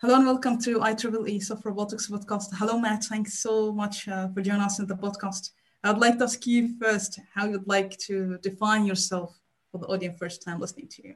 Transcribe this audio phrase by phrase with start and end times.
[0.00, 2.50] Hello and welcome to IEEE Soft Robotics podcast.
[2.52, 3.02] Hello, Matt.
[3.02, 5.50] Thanks so much uh, for joining us in the podcast.
[5.82, 9.36] I'd like to ask you first how you'd like to define yourself
[9.72, 11.14] for the audience first time listening to you.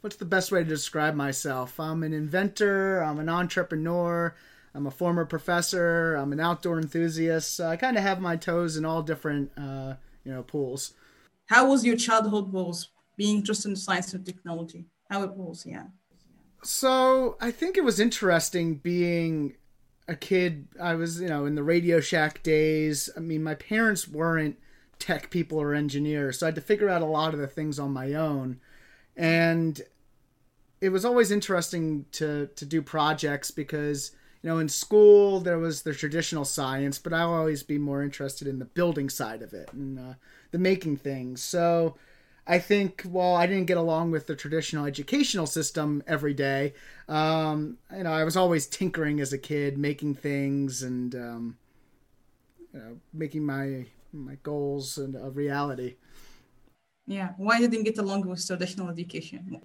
[0.00, 1.78] What's the best way to describe myself?
[1.78, 4.34] I'm an inventor, I'm an entrepreneur,
[4.74, 7.54] I'm a former professor, I'm an outdoor enthusiast.
[7.54, 9.94] So I kind of have my toes in all different, uh,
[10.24, 10.94] you know, pools.
[11.46, 14.86] How was your childhood was being interested in science and technology?
[15.08, 15.84] How it was, yeah.
[16.64, 19.56] So I think it was interesting being
[20.08, 23.08] a kid, I was, you know, in the Radio Shack days.
[23.16, 24.58] I mean, my parents weren't
[24.98, 27.78] tech people or engineers, so I had to figure out a lot of the things
[27.78, 28.60] on my own.
[29.16, 29.80] And
[30.80, 34.10] it was always interesting to to do projects because
[34.42, 38.46] you know in school there was the traditional science, but I'll always be more interested
[38.48, 40.14] in the building side of it and uh,
[40.50, 41.42] the making things.
[41.42, 41.96] So
[42.46, 46.74] I think while I didn't get along with the traditional educational system every day,
[47.08, 51.56] um, you know, I was always tinkering as a kid, making things and um,
[52.72, 55.96] you know, making my my goals and a reality.
[57.06, 59.60] Yeah, why didn't get along with traditional education?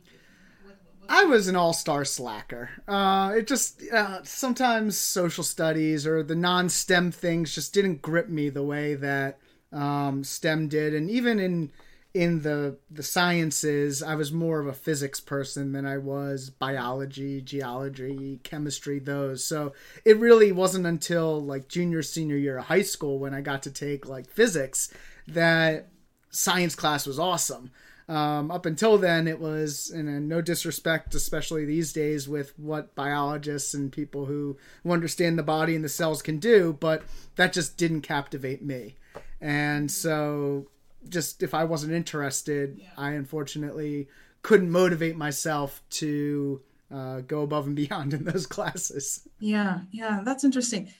[1.08, 2.70] I was an all-star slacker.
[2.88, 8.50] Uh, it just uh, sometimes social studies or the non-STEM things just didn't grip me
[8.50, 9.40] the way that
[9.72, 11.72] um, STEM did, and even in
[12.20, 17.40] in the the sciences, I was more of a physics person than I was biology,
[17.40, 19.46] geology, chemistry, those.
[19.46, 19.72] So
[20.04, 23.72] it really wasn't until like junior senior year of high school when I got to
[23.72, 24.94] take like physics
[25.28, 25.88] that
[26.30, 27.72] science class was awesome.
[28.10, 33.74] Um, up until then, it was, and no disrespect, especially these days with what biologists
[33.74, 37.04] and people who, who understand the body and the cells can do, but
[37.38, 38.96] that just didn't captivate me.
[39.40, 40.68] And so
[41.08, 42.90] just if I wasn't interested, yeah.
[42.98, 44.08] I unfortunately
[44.42, 46.62] couldn't motivate myself to
[46.92, 49.28] uh, go above and beyond in those classes.
[49.40, 50.92] Yeah, yeah, that's interesting.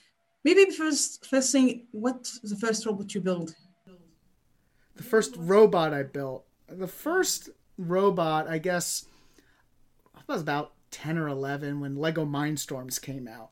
[0.44, 3.54] Maybe first, first thing, what the first robot you built?
[4.96, 6.46] The first robot I built.
[6.68, 9.06] The first robot, I guess,
[10.14, 13.50] I was about ten or eleven when Lego Mindstorms came out,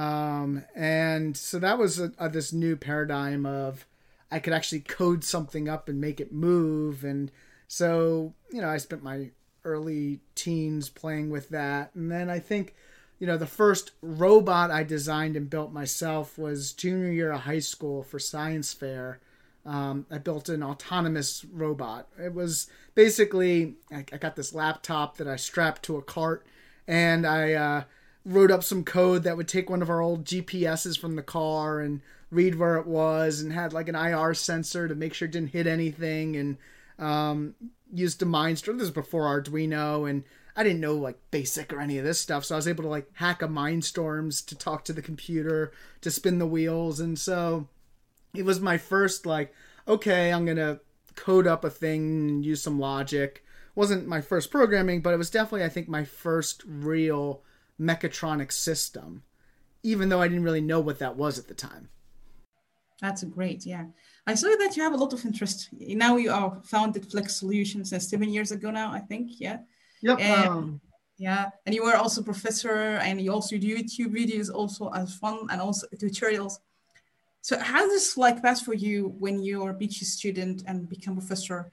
[0.00, 3.86] um, and so that was a, a, this new paradigm of
[4.34, 7.04] I could actually code something up and make it move.
[7.04, 7.30] And
[7.68, 9.30] so, you know, I spent my
[9.64, 11.94] early teens playing with that.
[11.94, 12.74] And then I think,
[13.20, 17.60] you know, the first robot I designed and built myself was junior year of high
[17.60, 19.20] school for science fair.
[19.64, 22.08] Um, I built an autonomous robot.
[22.18, 26.44] It was basically, I, I, got this laptop that I strapped to a cart
[26.88, 27.84] and I uh,
[28.26, 31.78] wrote up some code that would take one of our old GPSs from the car
[31.78, 32.02] and
[32.34, 35.52] read where it was and had like an IR sensor to make sure it didn't
[35.52, 36.56] hit anything and
[36.98, 37.54] um,
[37.92, 38.74] used a Mindstorm.
[38.74, 40.24] This was before Arduino and
[40.56, 42.44] I didn't know like basic or any of this stuff.
[42.44, 46.10] So I was able to like hack a Mindstorms to talk to the computer, to
[46.10, 47.00] spin the wheels.
[47.00, 47.68] And so
[48.34, 49.52] it was my first like,
[49.86, 50.80] okay, I'm to
[51.14, 53.44] code up a thing and use some logic.
[53.74, 57.42] Wasn't my first programming, but it was definitely, I think, my first real
[57.80, 59.24] mechatronic system,
[59.82, 61.88] even though I didn't really know what that was at the time.
[63.04, 63.66] That's great.
[63.66, 63.84] Yeah.
[64.26, 65.68] I saw that you have a lot of interest.
[66.04, 69.38] Now you are founded Flex Solutions since seven years ago now, I think.
[69.46, 69.58] Yeah.
[70.00, 70.20] Yep.
[70.20, 70.80] And, um,
[71.18, 71.50] yeah.
[71.66, 75.60] And you were also professor and you also do YouTube videos also as fun and
[75.60, 76.54] also tutorials.
[77.42, 81.70] So how does like pass for you when you're a PhD student and become professor?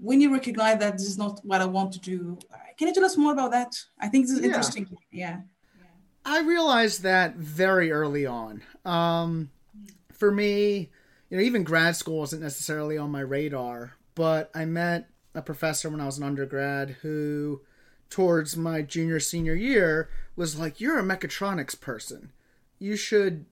[0.00, 2.38] When you recognize that this is not what I want to do,
[2.78, 3.72] can you tell us more about that?
[3.98, 4.46] I think this is yeah.
[4.46, 4.86] interesting.
[5.10, 5.40] Yeah.
[6.24, 8.62] I realized that very early on.
[8.84, 9.50] Um,
[10.16, 10.90] for me,
[11.30, 15.90] you know, even grad school wasn't necessarily on my radar, but I met a professor
[15.90, 17.60] when I was an undergrad who,
[18.10, 22.32] towards my junior senior year, was like, You're a mechatronics person.
[22.78, 23.46] You should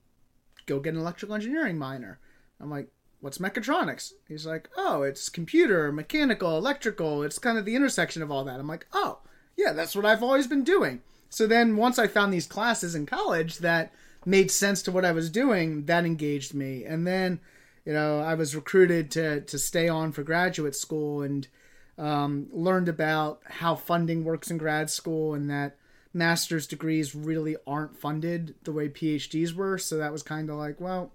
[0.66, 2.20] go get an electrical engineering minor.
[2.60, 2.88] I'm like,
[3.20, 4.12] What's mechatronics?
[4.28, 7.22] He's like, Oh, it's computer, mechanical, electrical.
[7.22, 8.60] It's kind of the intersection of all that.
[8.60, 9.18] I'm like, Oh,
[9.56, 11.02] yeah, that's what I've always been doing.
[11.28, 13.92] So then once I found these classes in college that
[14.24, 16.84] made sense to what I was doing, that engaged me.
[16.84, 17.40] And then,
[17.84, 21.46] you know, I was recruited to to stay on for graduate school and
[21.98, 25.76] um, learned about how funding works in grad school and that
[26.12, 29.78] master's degrees really aren't funded the way PhDs were.
[29.78, 31.12] So that was kind of like, well,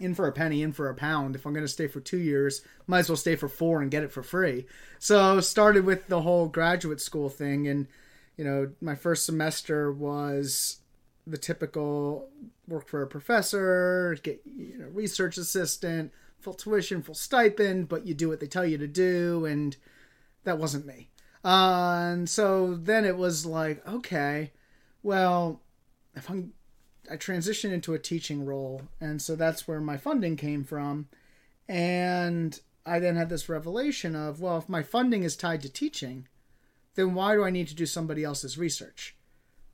[0.00, 1.34] in for a penny, in for a pound.
[1.34, 3.90] If I'm going to stay for two years, might as well stay for four and
[3.90, 4.66] get it for free.
[4.98, 7.86] So started with the whole graduate school thing, and
[8.36, 10.78] you know, my first semester was
[11.30, 12.28] the typical
[12.66, 18.14] work for a professor, get you know, research assistant, full tuition, full stipend, but you
[18.14, 19.76] do what they tell you to do, and
[20.44, 21.10] that wasn't me.
[21.44, 24.52] Uh, and so then it was like, okay,
[25.02, 25.60] well,
[26.14, 26.52] if I'm
[27.10, 31.08] I transitioned into a teaching role, and so that's where my funding came from.
[31.68, 36.28] And I then had this revelation of, well, if my funding is tied to teaching,
[36.94, 39.16] then why do I need to do somebody else's research?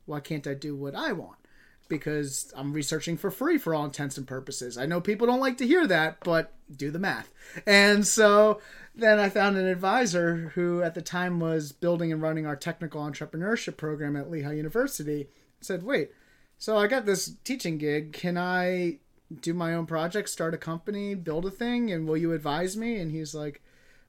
[0.05, 1.39] Why can't I do what I want?
[1.87, 4.77] Because I'm researching for free for all intents and purposes.
[4.77, 7.31] I know people don't like to hear that, but do the math.
[7.67, 8.59] And so
[8.95, 13.01] then I found an advisor who at the time was building and running our technical
[13.01, 15.27] entrepreneurship program at Lehigh University.
[15.61, 16.11] Said, wait,
[16.57, 18.13] so I got this teaching gig.
[18.13, 18.99] Can I
[19.41, 22.97] do my own project, start a company, build a thing, and will you advise me?
[22.97, 23.61] And he's like,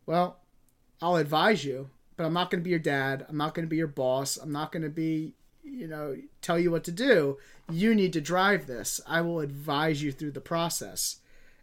[0.05, 0.39] Well,
[1.01, 3.27] I'll advise you, but I'm not going to be your dad.
[3.29, 4.37] I'm not going to be your boss.
[4.37, 5.35] I'm not going to be,
[5.67, 7.39] you know, tell you what to do.
[7.71, 9.01] You need to drive this.
[9.07, 11.17] I will advise you through the process.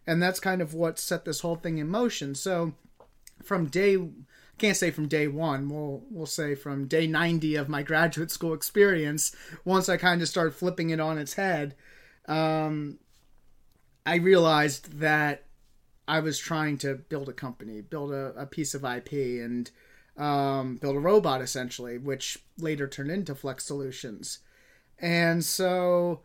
[0.06, 2.34] And that's kind of what set this whole thing in motion.
[2.34, 2.74] So
[3.42, 5.68] from day I can't say from day one.
[5.68, 9.34] We'll we'll say from day ninety of my graduate school experience.
[9.64, 11.74] Once I kind of started flipping it on its head,
[12.28, 12.98] um,
[14.06, 15.44] I realized that
[16.06, 19.70] I was trying to build a company, build a, a piece of IP, and
[20.16, 24.38] um, build a robot essentially, which later turned into Flex Solutions.
[24.98, 26.20] And so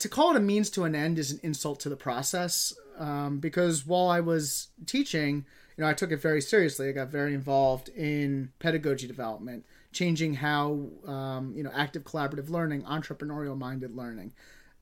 [0.00, 3.38] to call it a means to an end is an insult to the process um,
[3.38, 5.44] because while I was teaching,
[5.76, 6.88] you know, I took it very seriously.
[6.88, 12.82] I got very involved in pedagogy development, changing how, um, you know, active collaborative learning,
[12.82, 14.32] entrepreneurial minded learning,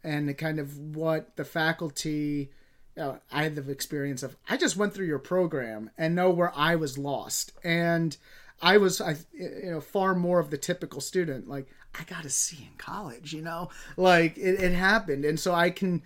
[0.02, 2.50] and the kind of what the faculty.
[2.98, 6.52] Know, I had the experience of I just went through your program and know where
[6.56, 8.16] I was lost, and
[8.60, 11.48] I was, I, you know, far more of the typical student.
[11.48, 11.68] Like
[11.98, 15.70] I got a C in college, you know, like it, it happened, and so I
[15.70, 16.02] can.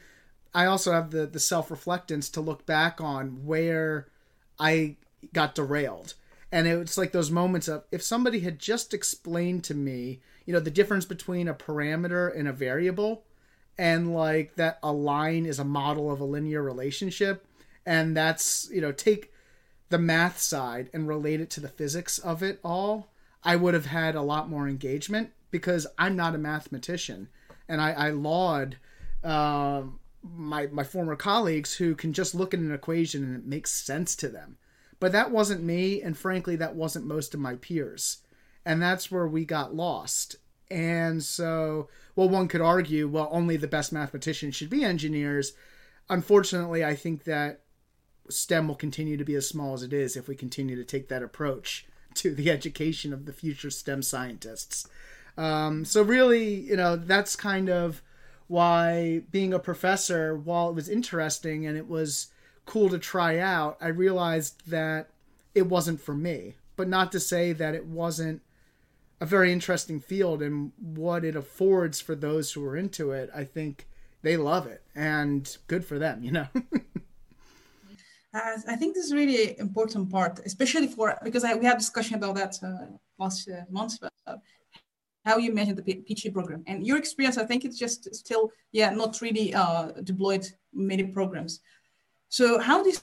[0.54, 4.08] I also have the the self reflectance to look back on where
[4.58, 4.96] I
[5.32, 6.14] got derailed.
[6.50, 10.60] And it's like those moments of if somebody had just explained to me, you know,
[10.60, 13.24] the difference between a parameter and a variable,
[13.78, 17.46] and like that a line is a model of a linear relationship,
[17.86, 19.32] and that's, you know, take
[19.88, 23.12] the math side and relate it to the physics of it all,
[23.44, 27.28] I would have had a lot more engagement because I'm not a mathematician.
[27.68, 28.78] And I, I laud
[29.22, 33.70] um, my my former colleagues who can just look at an equation and it makes
[33.70, 34.56] sense to them.
[34.98, 38.18] But that wasn't me, and frankly, that wasn't most of my peers.
[38.64, 40.36] And that's where we got lost.
[40.72, 45.52] And so, well, one could argue, well, only the best mathematicians should be engineers.
[46.08, 47.60] Unfortunately, I think that
[48.30, 51.08] STEM will continue to be as small as it is if we continue to take
[51.08, 51.84] that approach
[52.14, 54.88] to the education of the future STEM scientists.
[55.36, 58.00] Um, so, really, you know, that's kind of
[58.48, 62.28] why being a professor, while it was interesting and it was
[62.64, 65.10] cool to try out, I realized that
[65.54, 66.54] it wasn't for me.
[66.76, 68.40] But not to say that it wasn't
[69.22, 73.30] a very interesting field and what it affords for those who are into it.
[73.32, 73.86] I think
[74.22, 76.48] they love it and good for them, you know.
[78.34, 82.14] Uh, I think this is really important part, especially for because I, we had discussion
[82.14, 82.86] about that uh,
[83.18, 83.98] last uh, month.
[84.26, 84.36] Uh,
[85.26, 87.36] how you manage the PhD program and your experience.
[87.36, 91.60] I think it's just still, yeah, not really uh, deployed many programs.
[92.30, 92.96] So how do you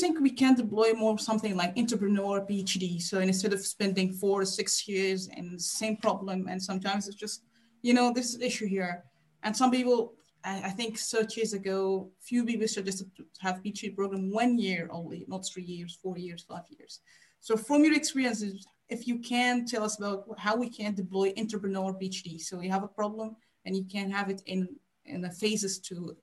[0.00, 3.00] think we can deploy more something like entrepreneur PhD?
[3.00, 7.44] So instead of spending four or six years and same problem, and sometimes it's just,
[7.82, 9.04] you know, this issue here.
[9.42, 10.14] And some people,
[10.44, 15.24] I think 30 years ago, few people suggested to have PhD program one year only,
[15.28, 17.00] not three years, four years, five years.
[17.40, 21.92] So from your experiences, if you can tell us about how we can deploy entrepreneur
[21.92, 22.40] PhD.
[22.40, 24.68] So you have a problem and you can have it in,
[25.04, 26.16] in the phases to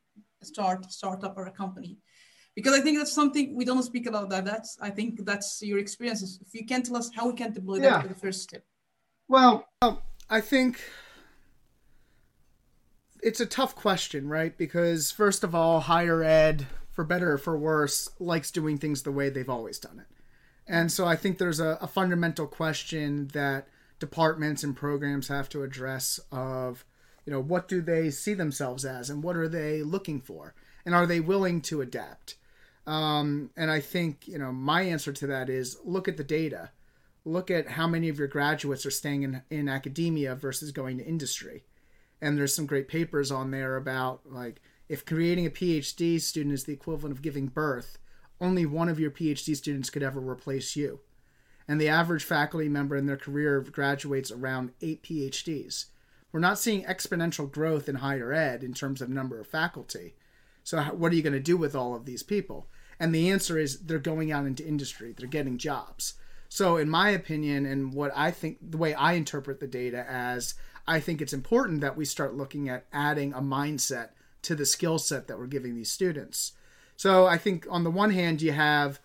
[0.44, 1.98] start startup or a company.
[2.58, 4.44] Because I think that's something we don't speak about that.
[4.44, 6.40] That's I think that's your experiences.
[6.42, 7.82] If you can tell us how we can deploy yeah.
[7.82, 8.64] that for the first step.
[9.28, 10.82] Well, um, I think
[13.22, 14.58] it's a tough question, right?
[14.58, 19.12] Because first of all, higher ed, for better or for worse, likes doing things the
[19.12, 20.08] way they've always done it.
[20.66, 23.68] And so I think there's a, a fundamental question that
[24.00, 26.86] departments and programs have to address of,
[27.24, 30.56] you know, what do they see themselves as and what are they looking for?
[30.88, 32.36] And are they willing to adapt?
[32.88, 36.72] Um, and I think, you know, my answer to that is look at the data.
[37.26, 41.06] look at how many of your graduates are staying in, in academia versus going to
[41.06, 41.66] industry.
[42.22, 46.64] And there's some great papers on there about like if creating a PhD student is
[46.64, 47.98] the equivalent of giving birth,
[48.40, 51.02] only one of your PhD students could ever replace you.
[51.68, 55.88] And the average faculty member in their career graduates around eight PhDs.
[56.32, 60.16] We're not seeing exponential growth in higher ed in terms of number of faculty.
[60.64, 62.68] So, what are you going to do with all of these people?
[63.00, 66.16] And the answer is they're going out into industry, they're getting jobs.
[66.50, 70.56] So, in my opinion, and what I think, the way I interpret the data as,
[70.88, 74.10] I think it's important that we start looking at adding a mindset
[74.44, 76.54] to the skill set that we're giving these students.
[76.96, 79.00] So, I think on the one hand, you have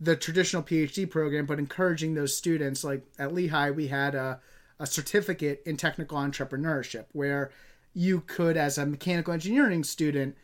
[0.00, 4.40] the traditional PhD program, but encouraging those students, like at Lehigh, we had a,
[4.78, 7.50] a certificate in technical entrepreneurship where
[7.92, 10.36] you could, as a mechanical engineering student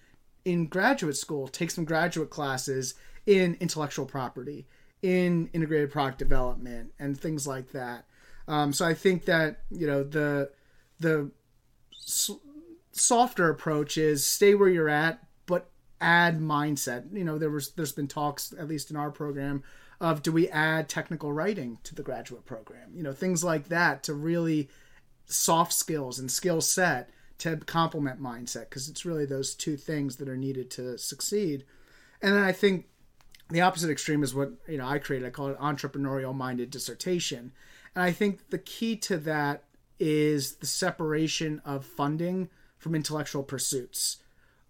[0.46, 2.94] in graduate school, take some graduate classes
[3.26, 4.64] in intellectual property
[5.02, 8.06] in integrated product development and things like that.
[8.46, 10.52] Um, so I think that you know the
[11.00, 11.32] the
[12.92, 15.68] softer approach is stay where you're at, but
[16.00, 17.12] add mindset.
[17.12, 19.64] You know, there was there's been talks at least in our program
[20.00, 22.92] of do we add technical writing to the graduate program?
[22.94, 24.68] You know, things like that to really
[25.24, 30.28] soft skills and skill set to complement mindset because it's really those two things that
[30.28, 31.64] are needed to succeed.
[32.22, 32.86] And then I think
[33.50, 35.26] the opposite extreme is what you know I created.
[35.26, 37.52] I call it entrepreneurial minded dissertation,
[37.94, 39.64] and I think the key to that
[39.98, 44.18] is the separation of funding from intellectual pursuits,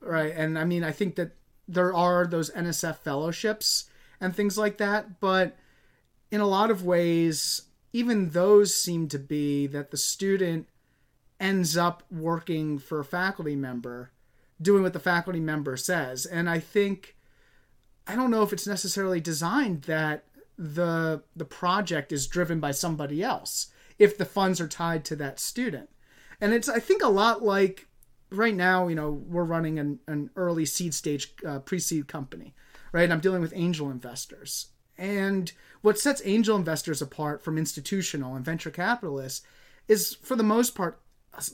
[0.00, 0.32] right?
[0.35, 1.32] And I mean, I think that
[1.66, 3.88] there are those NSF fellowships
[4.20, 5.56] and things like that, but
[6.30, 10.68] in a lot of ways, even those seem to be that the student
[11.38, 14.11] ends up working for a faculty member,
[14.61, 17.16] doing what the faculty member says, and I think
[18.07, 20.25] I don't know if it's necessarily designed that
[20.59, 25.40] the the project is driven by somebody else if the funds are tied to that
[25.40, 25.90] student.
[26.40, 27.87] And it's I think a lot like
[28.31, 32.55] right now, you know, we're running an, an early seed stage uh, pre-seed company,
[32.93, 33.05] right?
[33.05, 34.69] And I'm dealing with angel investors.
[34.99, 35.52] And
[35.83, 39.47] what sets angel investors apart from institutional and venture capitalists
[39.88, 41.00] is for the most part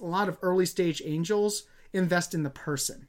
[0.00, 3.08] a lot of early stage angels invest in the person.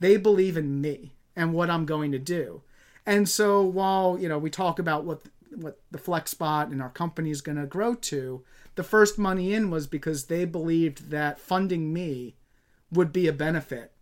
[0.00, 2.62] They believe in me and what I'm going to do.
[3.04, 7.30] And so while, you know, we talk about what what the FlexBot and our company
[7.30, 11.92] is going to grow to, the first money in was because they believed that funding
[11.92, 12.36] me
[12.92, 13.92] would be a benefit.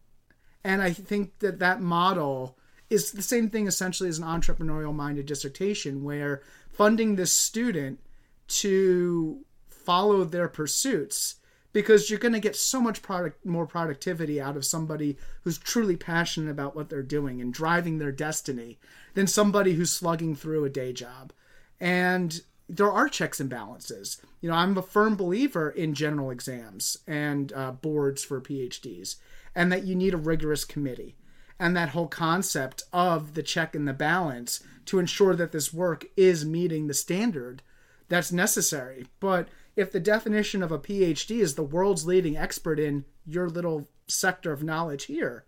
[0.65, 2.59] And I think that that model
[2.91, 8.01] is the same thing essentially as an entrepreneurial minded dissertation where funding this student
[8.49, 11.37] to follow their pursuits
[11.77, 15.95] because you're going to get so much product more productivity out of somebody who's truly
[15.95, 18.79] passionate about what they're doing and driving their destiny
[19.13, 21.35] than somebody who's slugging through a day job.
[21.79, 24.23] And there are checks and balances.
[24.41, 29.17] You know i'm a firm believer in general exams and uh, boards for phds
[29.55, 31.15] and that you need a rigorous committee
[31.59, 36.07] and that whole concept of the check and the balance to ensure that this work
[36.17, 37.61] is meeting the standard
[38.09, 39.07] that's necessary.
[39.21, 43.89] But if the definition of a PhD is the world's leading expert in your little
[44.09, 45.45] sector of knowledge here,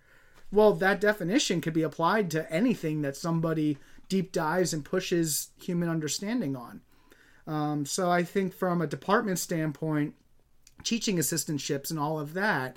[0.52, 5.88] well, that definition could be applied to anything that somebody deep dives and pushes human
[5.88, 6.80] understanding on.
[7.46, 10.14] Um, so I think from a department standpoint,
[10.84, 12.76] teaching assistantships and all of that,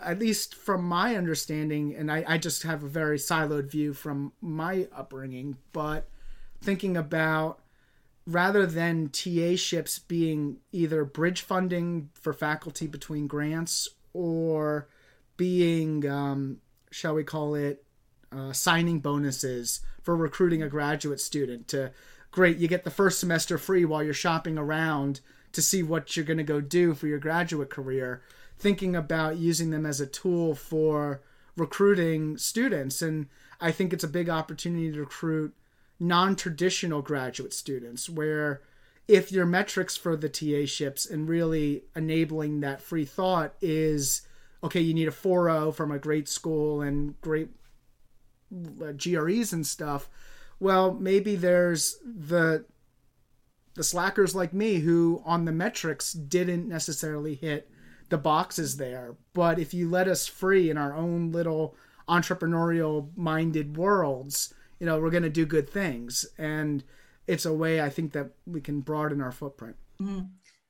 [0.00, 4.32] at least from my understanding, and I, I just have a very siloed view from
[4.40, 6.08] my upbringing, but
[6.62, 7.60] thinking about
[8.28, 14.86] rather than TA ships being either bridge funding for faculty between grants or
[15.38, 16.58] being, um,
[16.90, 17.84] shall we call it,
[18.30, 21.90] uh, signing bonuses for recruiting a graduate student to
[22.30, 25.20] great you get the first semester free while you're shopping around
[25.52, 28.20] to see what you're going to go do for your graduate career
[28.58, 31.22] thinking about using them as a tool for
[31.56, 33.00] recruiting students.
[33.00, 35.54] And i think it's a big opportunity to recruit
[36.00, 38.62] non-traditional graduate students where
[39.08, 44.22] if your metrics for the TA ships and really enabling that free thought is
[44.62, 47.48] okay, you need a 4.0 from a great school and great
[48.82, 50.08] uh, GREs and stuff.
[50.60, 52.64] Well, maybe there's the
[53.74, 57.70] the slackers like me who on the metrics didn't necessarily hit
[58.08, 59.14] the boxes there.
[59.34, 61.76] But if you let us free in our own little
[62.08, 66.84] entrepreneurial minded worlds, you know we're going to do good things and
[67.26, 70.20] it's a way i think that we can broaden our footprint mm-hmm.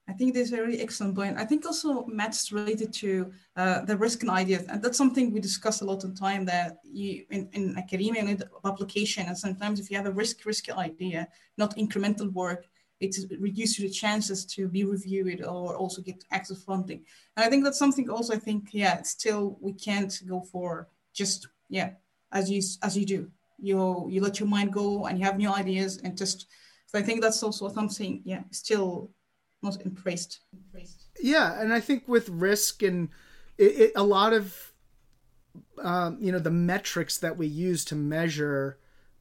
[0.09, 1.37] I think this is a really excellent point.
[1.37, 5.39] I think also Matt's related to uh, the risk and ideas, and that's something we
[5.39, 6.47] discuss a lot of time.
[6.47, 10.73] That you in, in academia and application, and sometimes if you have a risk risky
[10.73, 12.65] idea, not incremental work,
[13.01, 17.05] it reduces the chances to be reviewed or also get access funding.
[17.37, 18.33] And I think that's something also.
[18.33, 21.91] I think yeah, still we can't go for just yeah
[22.33, 23.31] as you as you do.
[23.59, 26.47] You you let your mind go and you have new ideas and just.
[26.87, 29.11] So I think that's also something yeah still
[29.63, 30.41] not impressed.
[31.21, 33.09] Yeah, and I think with risk and
[33.59, 34.73] it, it, a lot of
[35.83, 38.79] um, you know the metrics that we use to measure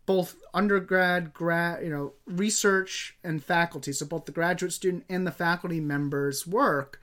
[0.07, 3.91] both undergrad, grad, you know, research and faculty.
[3.91, 7.01] So both the graduate student and the faculty members' work.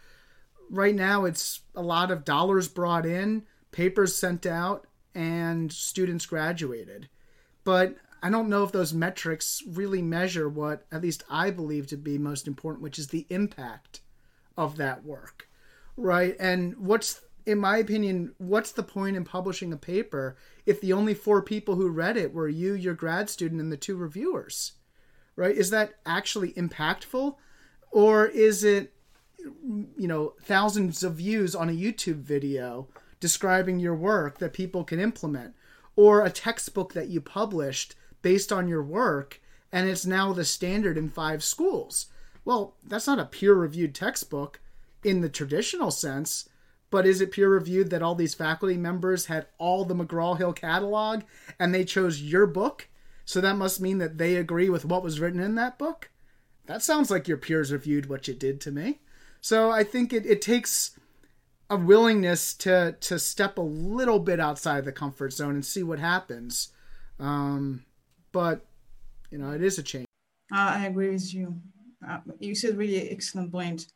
[0.71, 7.11] Right now, it's a lot of dollars brought in, papers sent out, and students graduated.
[7.65, 11.97] But I don't know if those metrics really measure what at least I believe to
[11.97, 14.01] be most important, which is the impact
[14.57, 15.49] of that work.
[15.97, 16.37] Right?
[16.39, 21.15] And what's in my opinion, what's the point in publishing a paper if the only
[21.15, 24.73] four people who read it were you, your grad student, and the two reviewers?
[25.37, 25.55] Right?
[25.55, 27.37] Is that actually impactful?
[27.91, 28.95] Or is it,
[29.39, 32.89] you know, thousands of views on a YouTube video
[33.21, 35.55] describing your work that people can implement?
[35.97, 39.41] Or a textbook that you published based on your work
[39.75, 42.07] and it's now the standard in five schools.
[42.45, 44.61] Well, that's not a peer reviewed textbook
[45.03, 46.49] in the traditional sense,
[46.91, 50.53] but is it peer reviewed that all these faculty members had all the McGraw Hill
[50.53, 51.23] catalog
[51.59, 52.89] and they chose your book?
[53.25, 56.11] So that must mean that they agree with what was written in that book?
[56.67, 59.01] That sounds like your peers reviewed what you did to me.
[59.41, 60.99] So I think it, it takes
[61.75, 65.99] a willingness to to step a little bit outside the comfort zone and see what
[65.99, 66.73] happens.
[67.19, 67.85] Um,
[68.33, 68.65] but
[69.31, 70.07] you know, it is a change.
[70.53, 71.61] Uh, I agree with you.
[72.07, 73.87] Uh, you said really excellent point.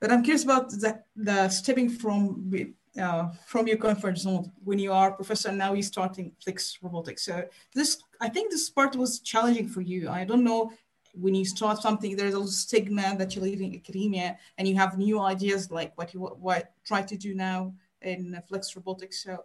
[0.00, 2.52] But I'm curious about the, the stepping from
[3.00, 7.24] uh, from your comfort zone when you are professor now you're starting flex robotics.
[7.24, 10.10] So this, I think this part was challenging for you.
[10.10, 10.72] I don't know
[11.12, 15.20] when you start something, there's a stigma that you're leaving academia and you have new
[15.20, 19.22] ideas like what you what try to do now in flex robotics.
[19.22, 19.44] So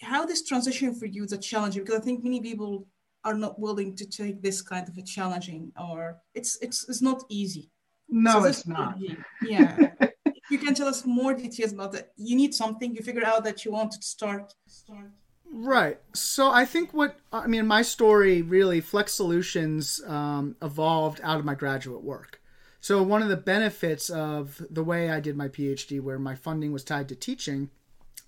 [0.00, 1.74] how this transition for you is a challenge?
[1.74, 2.86] Because I think many people
[3.24, 7.22] are not willing to take this kind of a challenging or it's it's it's not
[7.28, 7.70] easy.
[8.08, 8.96] No so it's not.
[9.42, 9.76] yeah.
[10.50, 13.64] You can tell us more details about that you need something you figure out that
[13.64, 15.10] you want to start start
[15.52, 21.38] right so i think what i mean my story really flex solutions um, evolved out
[21.38, 22.40] of my graduate work
[22.80, 26.72] so one of the benefits of the way i did my phd where my funding
[26.72, 27.68] was tied to teaching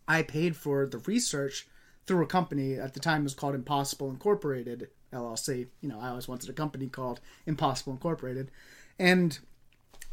[0.06, 1.66] i paid for the research
[2.06, 5.68] through a company at the time it was called Impossible Incorporated LLC.
[5.80, 8.50] You know, I always wanted a company called Impossible Incorporated,
[8.98, 9.38] and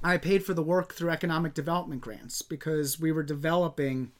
[0.04, 4.12] I paid for the work through economic development grants because we were developing.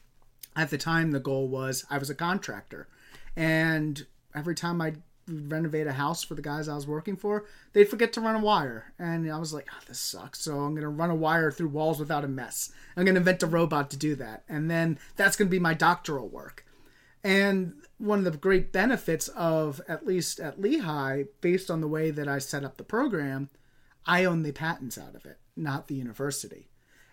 [0.56, 2.88] At the time, the goal was I was a contractor,
[3.36, 4.96] and every time I
[5.28, 8.40] renovate a house for the guys I was working for, they'd forget to run a
[8.40, 8.94] wire.
[9.00, 10.42] And I was like, oh, this sucks.
[10.42, 12.72] So I'm going to run a wire through walls without a mess.
[12.96, 14.44] I'm going to invent a robot to do that.
[14.50, 16.66] And then that's going to be my doctoral work.
[17.24, 22.10] And one of the great benefits of, at least at Lehigh, based on the way
[22.12, 23.50] that I set up the program,
[24.06, 26.71] I own the patents out of it, not the university.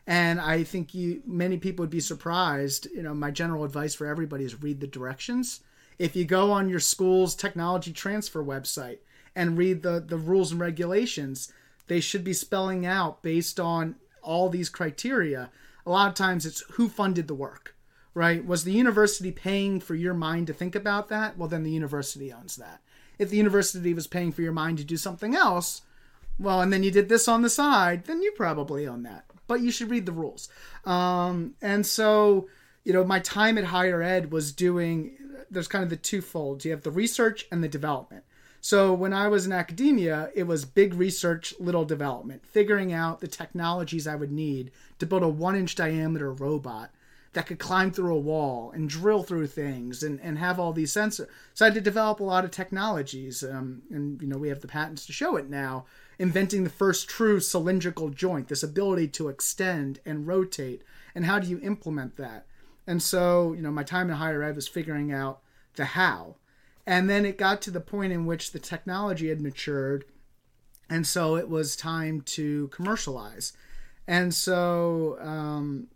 [0.09, 2.89] And I think you many people would be surprised.
[2.93, 5.61] You know, my general advice for everybody is read the directions.
[5.99, 8.99] If you go on your school's technology transfer website
[9.37, 11.53] and read the, the rules and regulations,
[11.87, 15.51] they should be spelling out based on all these criteria.
[15.87, 17.75] A lot of times it's who funded the work
[18.19, 18.45] right?
[18.45, 21.39] Was the university paying for your mind to think about that?
[21.39, 22.81] Well, then the university owns that.
[23.17, 25.83] If the university was paying for your mind to do something else,
[26.37, 29.28] well, and then you did this on the side, then you probably own that.
[29.49, 30.49] But you should read the rules.
[30.85, 32.49] Um, and so,
[32.85, 35.17] you know, my time at higher ed was doing,
[35.51, 36.65] there's kind of the two folds.
[36.65, 38.25] You have the research and the development.
[38.61, 43.29] So when I was in academia, it was big research, little development, figuring out the
[43.29, 46.91] technologies I would need to build a one inch diameter robot
[47.35, 50.93] that could climb through a wall and drill through things and, and have all these
[50.93, 51.29] sensors.
[51.55, 53.45] So I had to develop a lot of technologies.
[53.45, 55.87] Um, and, you know, we have the patents to show it now.
[56.19, 60.83] Inventing the first true cylindrical joint, this ability to extend and rotate.
[61.15, 62.47] And how do you implement that?
[62.87, 65.41] And so, you know, my time in higher ed was figuring out
[65.77, 66.37] the how.
[66.87, 70.05] And then it got to the point in which the technology had matured.
[70.89, 73.53] And so it was time to commercialize.
[74.07, 75.89] And so, um,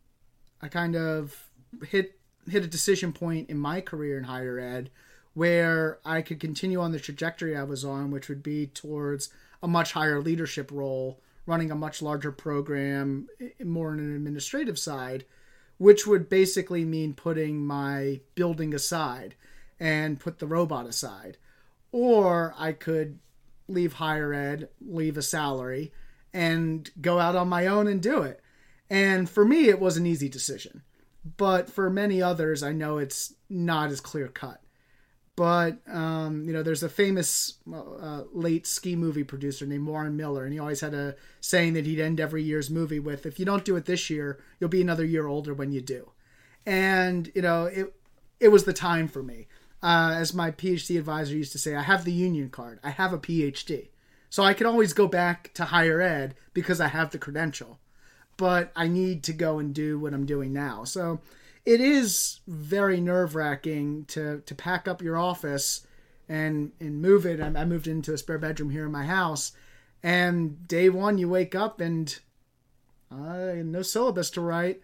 [0.60, 1.48] I kind of
[1.88, 4.90] hit hit a decision point in my career in higher ed
[5.34, 9.30] where I could continue on the trajectory I was on, which would be towards
[9.62, 13.26] a much higher leadership role running a much larger program,
[13.62, 15.24] more on an administrative side,
[15.78, 19.34] which would basically mean putting my building aside
[19.80, 21.36] and put the robot aside.
[21.90, 23.18] Or I could
[23.68, 25.92] leave higher ed, leave a salary,
[26.32, 28.40] and go out on my own and do it.
[28.88, 30.82] And for me, it was an easy decision.
[31.36, 34.60] But for many others, I know it's not as clear cut.
[35.34, 40.44] But, um, you know, there's a famous uh, late ski movie producer named Warren Miller,
[40.44, 43.46] and he always had a saying that he'd end every year's movie with if you
[43.46, 46.10] don't do it this year, you'll be another year older when you do.
[46.66, 47.94] And, you know, it,
[48.40, 49.48] it was the time for me.
[49.82, 53.12] Uh, as my PhD advisor used to say, I have the union card, I have
[53.12, 53.88] a PhD.
[54.28, 57.78] So I can always go back to higher ed because I have the credential.
[58.36, 60.84] But I need to go and do what I'm doing now.
[60.84, 61.20] So
[61.64, 65.86] it is very nerve wracking to, to pack up your office
[66.28, 67.40] and, and move it.
[67.40, 69.52] I moved into a spare bedroom here in my house.
[70.02, 72.18] And day one, you wake up and
[73.10, 74.80] uh, no syllabus to write.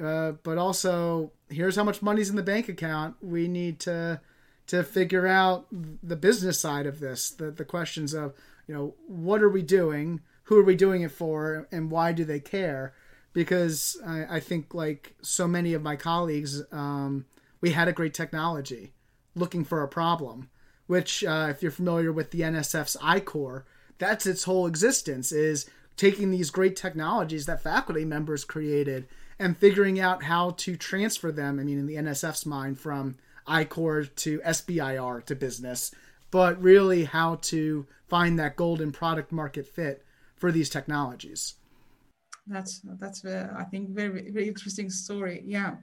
[0.00, 3.16] Uh, but also, here's how much money's in the bank account.
[3.20, 4.20] We need to
[4.66, 8.34] to figure out the business side of this, the the questions of
[8.66, 10.20] you know, what are we doing?
[10.44, 11.68] Who are we doing it for?
[11.70, 12.94] And why do they care?
[13.34, 17.26] Because I, I think, like so many of my colleagues, um,
[17.60, 18.94] we had a great technology
[19.34, 20.48] looking for a problem,
[20.86, 23.66] which, uh, if you're familiar with the NSF's I-Corps,
[23.98, 29.06] that's its whole existence is taking these great technologies that faculty members created
[29.38, 31.58] and figuring out how to transfer them.
[31.58, 33.16] I mean, in the NSF's mind, from
[33.46, 35.94] I-Corps to SBIR to business,
[36.30, 40.04] but really how to find that golden product market fit
[40.36, 41.54] for these technologies.
[42.46, 45.42] That's that's uh, I think very very interesting story.
[45.46, 45.76] Yeah.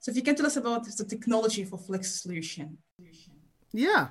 [0.00, 2.78] So if you can tell us about the technology for Flex solution.
[3.72, 4.08] Yeah.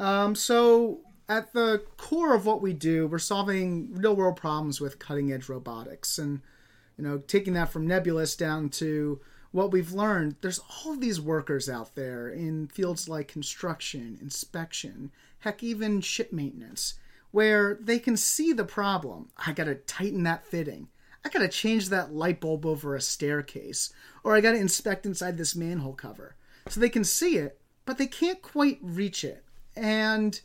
[0.00, 4.98] Um, so at the core of what we do, we're solving real world problems with
[4.98, 6.40] cutting edge robotics, and
[6.96, 9.20] you know, taking that from nebulous down to
[9.52, 15.62] what we've learned, there's all these workers out there in fields like construction, inspection, heck,
[15.62, 16.94] even ship maintenance,
[17.34, 19.28] where they can see the problem.
[19.44, 20.86] I got to tighten that fitting.
[21.24, 23.92] I got to change that light bulb over a staircase.
[24.22, 26.36] Or I got to inspect inside this manhole cover.
[26.68, 29.42] So they can see it, but they can't quite reach it.
[29.74, 30.40] And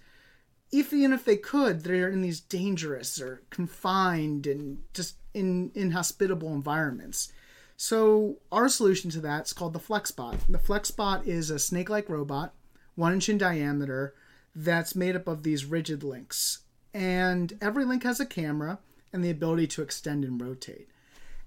[0.71, 6.55] if even if they could, they're in these dangerous or confined and just in inhospitable
[6.55, 7.31] environments.
[7.77, 10.39] So our solution to that is called the FlexBot.
[10.49, 12.55] The FlexBot is a snake-like robot,
[12.95, 14.15] one inch in diameter,
[14.55, 16.61] that's made up of these rigid links.
[16.93, 18.79] And every link has a camera
[19.13, 20.89] and the ability to extend and rotate.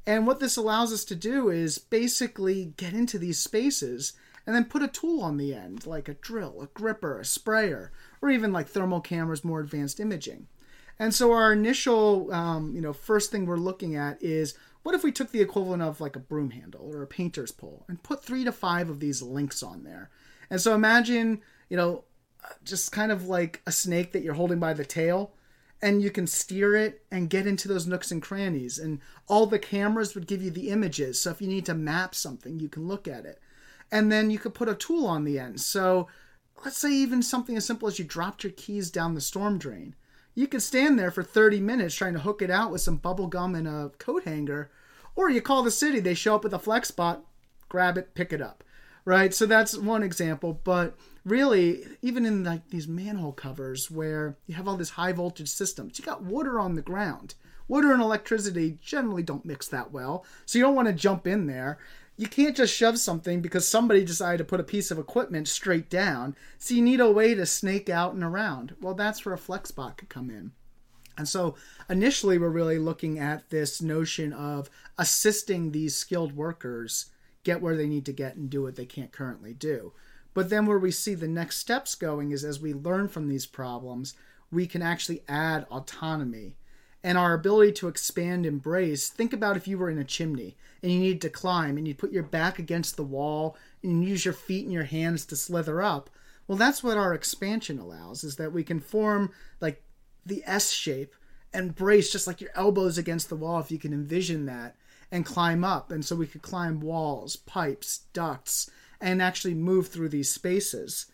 [0.06, 4.14] And what this allows us to do is basically get into these spaces
[4.46, 7.92] and then put a tool on the end, like a drill, a gripper, a sprayer,
[8.20, 10.48] or even like thermal cameras, more advanced imaging.
[10.98, 15.04] And so our initial, um, you know, first thing we're looking at is what if
[15.04, 18.24] we took the equivalent of like a broom handle or a painter's pole and put
[18.24, 20.10] three to five of these links on there?
[20.50, 22.04] And so imagine, you know,
[22.64, 25.32] just kind of like a snake that you're holding by the tail
[25.80, 29.58] and you can steer it and get into those nooks and crannies and all the
[29.58, 32.86] cameras would give you the images so if you need to map something you can
[32.86, 33.40] look at it
[33.90, 36.08] and then you could put a tool on the end so
[36.64, 39.94] let's say even something as simple as you dropped your keys down the storm drain
[40.34, 43.26] you could stand there for 30 minutes trying to hook it out with some bubble
[43.26, 44.70] gum and a coat hanger.
[45.14, 47.20] Or you call the city, they show up with a FlexBot,
[47.68, 48.64] grab it, pick it up.
[49.04, 49.34] Right?
[49.34, 50.60] So that's one example.
[50.64, 55.48] But really, even in like these manhole covers where you have all these high voltage
[55.48, 57.34] systems, you got water on the ground.
[57.68, 60.24] Water and electricity generally don't mix that well.
[60.44, 61.78] So you don't want to jump in there
[62.16, 65.88] you can't just shove something because somebody decided to put a piece of equipment straight
[65.88, 66.36] down.
[66.58, 68.76] So you need a way to snake out and around.
[68.80, 70.52] Well, that's where a FlexBot could come in.
[71.16, 71.56] And so
[71.88, 77.06] initially, we're really looking at this notion of assisting these skilled workers
[77.44, 79.92] get where they need to get and do what they can't currently do.
[80.34, 83.46] But then, where we see the next steps going is as we learn from these
[83.46, 84.14] problems,
[84.50, 86.54] we can actually add autonomy
[87.04, 89.08] and our ability to expand embrace.
[89.08, 91.94] Think about if you were in a chimney and you needed to climb and you
[91.94, 95.82] put your back against the wall and use your feet and your hands to slither
[95.82, 96.10] up.
[96.46, 99.82] Well, that's what our expansion allows is that we can form like
[100.24, 101.14] the S shape
[101.52, 104.76] and brace just like your elbows against the wall if you can envision that
[105.10, 105.90] and climb up.
[105.90, 108.70] And so we could climb walls, pipes, ducts,
[109.02, 111.06] and actually move through these spaces.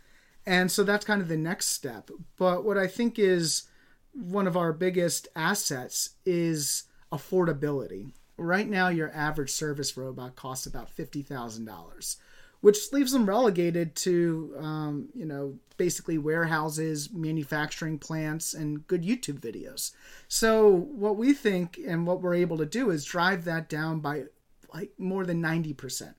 [0.46, 2.10] And so that's kind of the next step.
[2.36, 3.64] But what I think is
[4.12, 8.12] one of our biggest assets is affordability.
[8.36, 12.16] Right now, your average service robot costs about $50,000,
[12.60, 19.40] which leaves them relegated to, um, you know, basically warehouses, manufacturing plants, and good YouTube
[19.40, 19.92] videos.
[20.28, 24.24] So, what we think and what we're able to do is drive that down by
[24.72, 26.14] like more than 90%.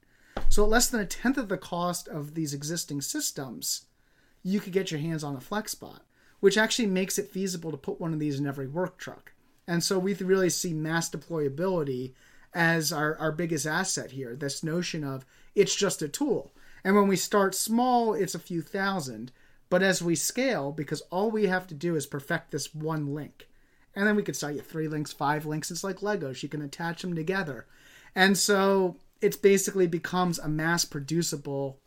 [0.49, 3.85] So, at less than a tenth of the cost of these existing systems,
[4.41, 5.99] you could get your hands on a FlexBot,
[6.39, 9.33] which actually makes it feasible to put one of these in every work truck.
[9.67, 12.13] And so, we really see mass deployability
[12.51, 16.51] as our, our biggest asset here this notion of it's just a tool.
[16.83, 19.31] And when we start small, it's a few thousand.
[19.69, 23.47] But as we scale, because all we have to do is perfect this one link,
[23.95, 25.69] and then we could sell you three links, five links.
[25.69, 26.41] It's like Legos.
[26.41, 27.67] You can attach them together.
[28.15, 31.79] And so it's basically becomes a mass producible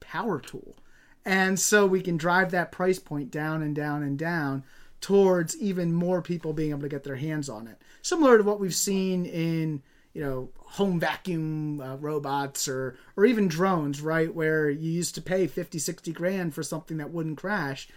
[0.00, 0.76] power tool.
[1.24, 4.64] And so we can drive that price point down and down and down
[5.00, 7.80] towards even more people being able to get their hands on it.
[8.02, 9.82] Similar to what we've seen in
[10.14, 15.22] you know home vacuum uh, robots or or even drones right where you used to
[15.22, 17.88] pay 50 60 grand for something that wouldn't crash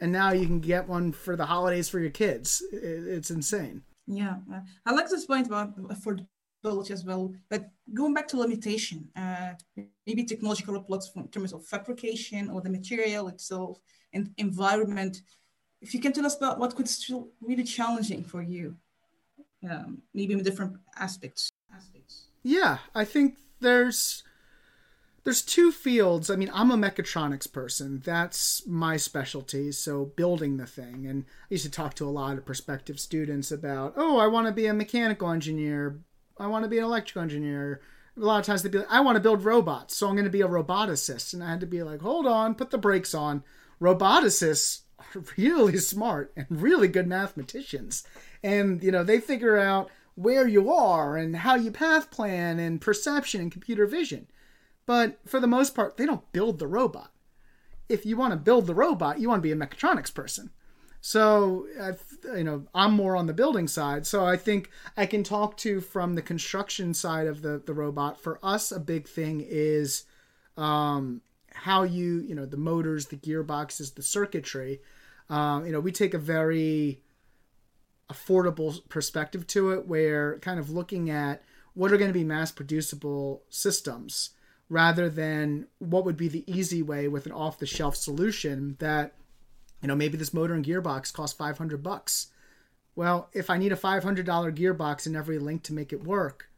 [0.00, 4.36] and now you can get one for the holidays for your kids it's insane yeah
[4.86, 5.74] i like this point about
[6.64, 9.52] affordability as well but going back to limitation uh,
[10.06, 13.78] maybe technological plots in terms of fabrication or the material itself
[14.12, 15.22] and environment
[15.80, 18.76] if you can tell us about what could still really challenging for you
[19.70, 22.28] um, maybe in different aspects aspects.
[22.42, 24.22] Yeah, I think there's
[25.24, 26.30] there's two fields.
[26.30, 28.00] I mean, I'm a mechatronics person.
[28.04, 29.72] That's my specialty.
[29.72, 31.06] So building the thing.
[31.06, 34.46] And I used to talk to a lot of prospective students about, oh, I want
[34.46, 35.98] to be a mechanical engineer.
[36.38, 37.80] I want to be an electrical engineer.
[38.16, 40.24] A lot of times they'd be like, I want to build robots, so I'm going
[40.24, 41.34] to be a roboticist.
[41.34, 43.42] And I had to be like, hold on, put the brakes on.
[43.80, 48.04] Roboticists are really smart and really good mathematicians.
[48.42, 52.80] And, you know, they figure out where you are and how you path plan and
[52.80, 54.26] perception and computer vision.
[54.86, 57.12] But for the most part, they don't build the robot.
[57.88, 60.50] If you want to build the robot, you want to be a mechatronics person.
[61.00, 62.02] So, I've,
[62.36, 64.06] you know, I'm more on the building side.
[64.06, 68.20] So I think I can talk to from the construction side of the, the robot.
[68.20, 70.04] For us, a big thing is
[70.56, 74.80] um, how you, you know, the motors, the gearboxes, the circuitry.
[75.28, 77.02] Um, you know, we take a very
[78.10, 81.42] affordable perspective to it where kind of looking at
[81.74, 84.30] what are going to be mass producible systems
[84.68, 89.14] rather than what would be the easy way with an off the shelf solution that
[89.82, 92.28] you know maybe this motor and gearbox costs 500 bucks
[92.94, 96.50] well if i need a $500 gearbox in every link to make it work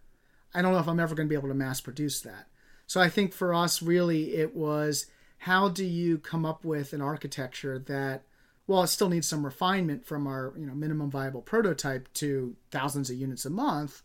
[0.55, 2.47] i don't know if i'm ever going to be able to mass produce that
[2.87, 5.07] so i think for us really it was
[5.43, 8.25] how do you come up with an architecture that
[8.69, 13.09] while it still needs some refinement from our you know minimum viable prototype to thousands
[13.09, 14.03] of units a month,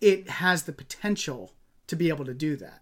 [0.00, 1.52] it has the potential
[1.86, 2.80] to be able to do that.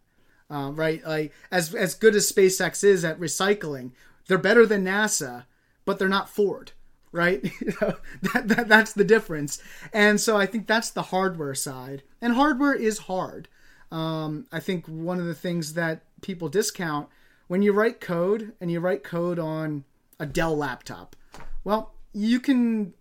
[0.48, 1.04] Uh, right?
[1.04, 3.90] Like as as good as SpaceX is at recycling,
[4.28, 5.46] they're better than NASA,
[5.90, 6.70] but they're not Ford,
[7.10, 7.42] right?
[7.80, 9.60] that, that that's the difference.
[9.92, 13.48] And so I think that's the hardware side, and hardware is hard.
[13.90, 17.08] Um, I think one of the things that people discount
[17.48, 19.82] when you write code and you write code on
[20.20, 21.16] a Dell laptop.
[21.64, 22.94] Well, you can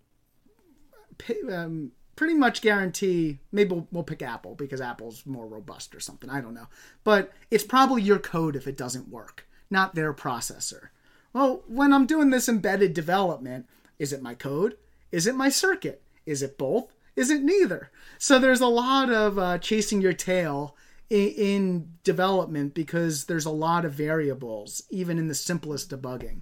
[1.16, 3.38] pay, um, pretty much guarantee.
[3.52, 6.28] Maybe we'll, we'll pick Apple because Apple's more robust or something.
[6.28, 6.66] I don't know,
[7.04, 10.88] but it's probably your code if it doesn't work, not their processor.
[11.32, 13.66] Well, when I'm doing this embedded development,
[13.98, 14.76] is it my code?
[15.12, 16.02] Is it my circuit?
[16.26, 16.92] Is it both?
[17.16, 17.90] Is it neither?
[18.18, 20.76] So there's a lot of uh, chasing your tail
[21.08, 26.40] in, in development because there's a lot of variables, even in the simplest debugging.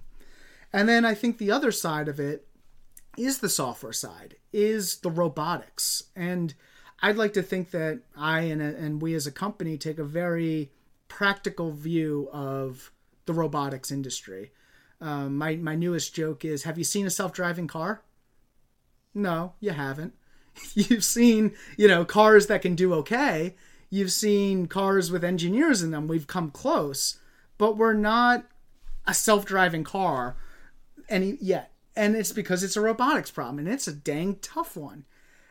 [0.71, 2.47] And then I think the other side of it
[3.17, 6.03] is the software side, is the robotics.
[6.15, 6.53] And
[7.01, 10.71] I'd like to think that I and, and we as a company take a very
[11.07, 12.91] practical view of
[13.25, 14.51] the robotics industry.
[15.01, 18.01] Um, my, my newest joke is Have you seen a self driving car?
[19.13, 20.13] No, you haven't.
[20.73, 23.55] You've seen, you know, cars that can do okay.
[23.89, 26.07] You've seen cars with engineers in them.
[26.07, 27.19] We've come close,
[27.57, 28.45] but we're not
[29.07, 30.35] a self driving car
[31.07, 31.71] any yet.
[31.95, 35.05] And it's because it's a robotics problem and it's a dang tough one.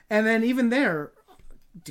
[0.09, 1.13] And then even there,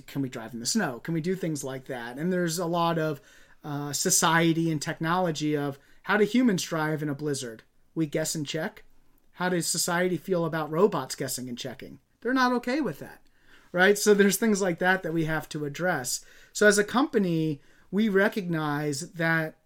[0.08, 1.00] can we drive in the snow?
[1.00, 2.18] Can we do things like that?
[2.18, 3.22] And there's a lot of
[3.64, 7.64] uh, society and technology of how do humans drive in a blizzard?
[7.94, 8.86] We guess and check.
[9.34, 12.00] How does society feel about robots guessing and checking?
[12.22, 13.20] They're not okay with that,
[13.74, 13.98] right?
[13.98, 16.24] So there's things like that that we have to address.
[16.54, 17.60] So as a company,
[17.92, 19.58] we recognize that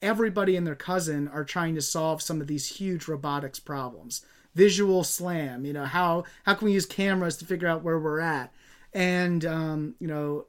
[0.00, 4.24] everybody and their cousin are trying to solve some of these huge robotics problems.
[4.54, 8.20] Visual slam, you know, how how can we use cameras to figure out where we're
[8.20, 8.52] at?
[8.92, 10.46] And um, you know,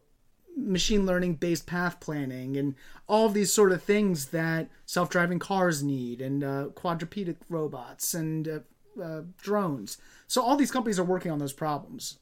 [0.58, 2.76] machine learning based path planning and
[3.08, 8.14] all of these sort of things that self driving cars need and uh, quadrupedic robots
[8.14, 8.60] and uh,
[9.02, 9.98] uh, drones.
[10.28, 12.20] So all these companies are working on those problems.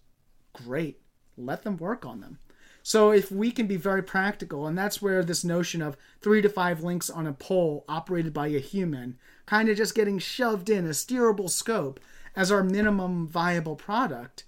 [0.53, 0.99] Great.
[1.37, 2.39] Let them work on them.
[2.81, 6.49] So if we can be very practical, and that's where this notion of three to
[6.49, 10.85] five links on a pole operated by a human, kind of just getting shoved in
[10.85, 11.99] a steerable scope
[12.35, 14.45] as our minimum viable product,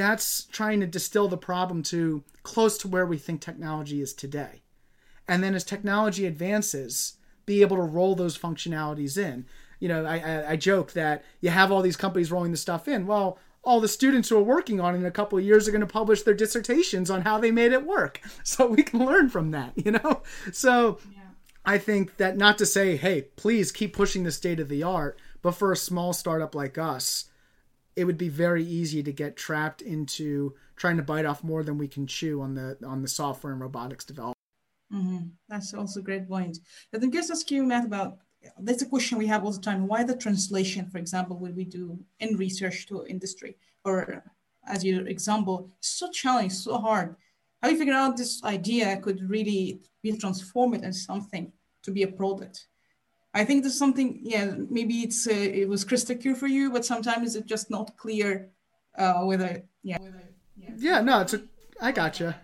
[0.00, 4.62] that's trying to distill the problem to close to where we think technology is today.
[5.28, 9.46] And then as technology advances, be able to roll those functionalities in.
[9.78, 12.88] You know, I, I, I joke that you have all these companies rolling the stuff
[12.88, 13.06] in.
[13.06, 15.70] Well, all the students who are working on it in a couple of years are
[15.70, 18.20] going to publish their dissertations on how they made it work.
[18.44, 20.22] So we can learn from that, you know?
[20.52, 21.20] So yeah.
[21.64, 25.18] I think that not to say, hey, please keep pushing the state of the art,
[25.42, 27.26] but for a small startup like us,
[28.00, 31.76] it would be very easy to get trapped into trying to bite off more than
[31.76, 34.38] we can chew on the on the software and robotics development.
[34.90, 35.26] Mm-hmm.
[35.50, 36.58] That's also a great point.
[36.98, 38.16] Think just ask you, Matt, about
[38.60, 39.86] that's a question we have all the time.
[39.86, 44.24] Why the translation, for example, will we do in research to industry, or
[44.66, 47.16] as your example, so challenging, so hard.
[47.60, 52.04] How do you figure out this idea could really be transformed into something to be
[52.04, 52.66] a product?
[53.32, 56.84] I think there's something, yeah, maybe it's uh, it was crystal clear for you, but
[56.84, 58.50] sometimes it's just not clear
[58.98, 59.98] uh, whether, yeah.
[60.56, 60.70] Yeah.
[60.76, 61.42] yeah, no, it's a,
[61.80, 62.40] I gotcha.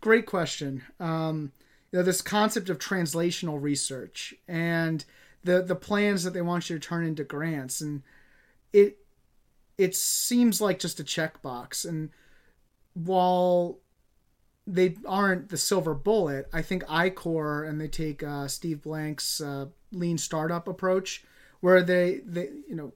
[0.00, 0.82] Great question.
[1.00, 1.52] Um,
[1.90, 5.04] you know, this concept of translational research and
[5.42, 8.02] the the plans that they want you to turn into grants, and
[8.72, 8.98] it
[9.76, 11.88] it seems like just a checkbox.
[11.88, 12.10] And
[12.94, 13.80] while
[14.68, 16.46] they aren't the silver bullet.
[16.52, 21.24] I think I-Corps and they take uh, Steve Blank's uh, lean startup approach,
[21.60, 22.92] where they they you know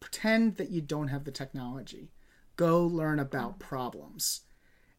[0.00, 2.10] pretend that you don't have the technology,
[2.56, 4.42] go learn about problems,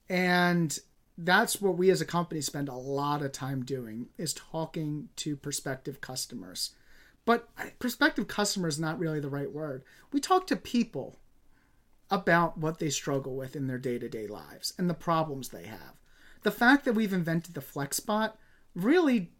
[0.10, 0.80] and
[1.18, 5.36] that's what we as a company spend a lot of time doing is talking to
[5.36, 6.72] prospective customers.
[7.26, 7.48] But
[7.80, 9.84] prospective customer is not really the right word.
[10.12, 11.20] We talk to people
[12.10, 15.96] about what they struggle with in their day-to-day lives and the problems they have
[16.44, 18.34] the fact that we've invented the FlexBot
[18.76, 19.32] really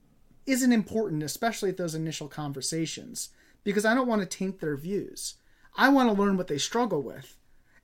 [0.46, 3.30] isn't important, especially at those initial conversations,
[3.64, 5.36] because I don't want to taint their views.
[5.76, 7.38] I want to learn what they struggle with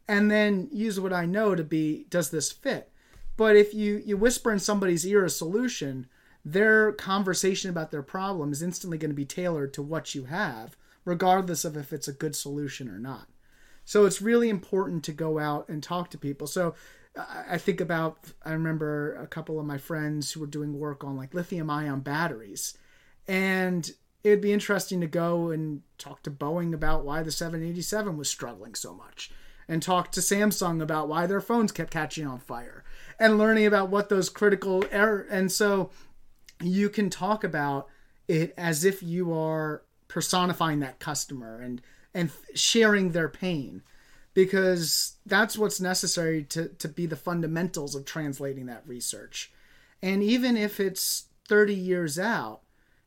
[0.07, 2.91] and then use what I know to be does this fit?
[3.37, 6.07] But if you, you whisper in somebody's ear a solution,
[6.43, 10.75] their conversation about their problem is instantly going to be tailored to what you have,
[11.05, 13.27] regardless of if it's a good solution or not.
[13.85, 16.47] So it's really important to go out and talk to people.
[16.47, 16.75] So
[17.49, 21.17] I think about I remember a couple of my friends who were doing work on
[21.17, 22.77] like lithium ion batteries.
[23.27, 23.89] And
[24.23, 28.75] it'd be interesting to go and talk to Boeing about why the 787 was struggling
[28.75, 29.31] so much.
[29.67, 32.83] And talk to Samsung about why their phones kept catching on fire.
[33.19, 35.91] And learning about what those critical error and so
[36.61, 37.87] you can talk about
[38.27, 41.81] it as if you are personifying that customer and
[42.13, 43.83] and sharing their pain
[44.39, 49.51] because that's what's necessary to, to be the fundamentals of translating that research.
[50.01, 52.61] And even if it's 30 years out,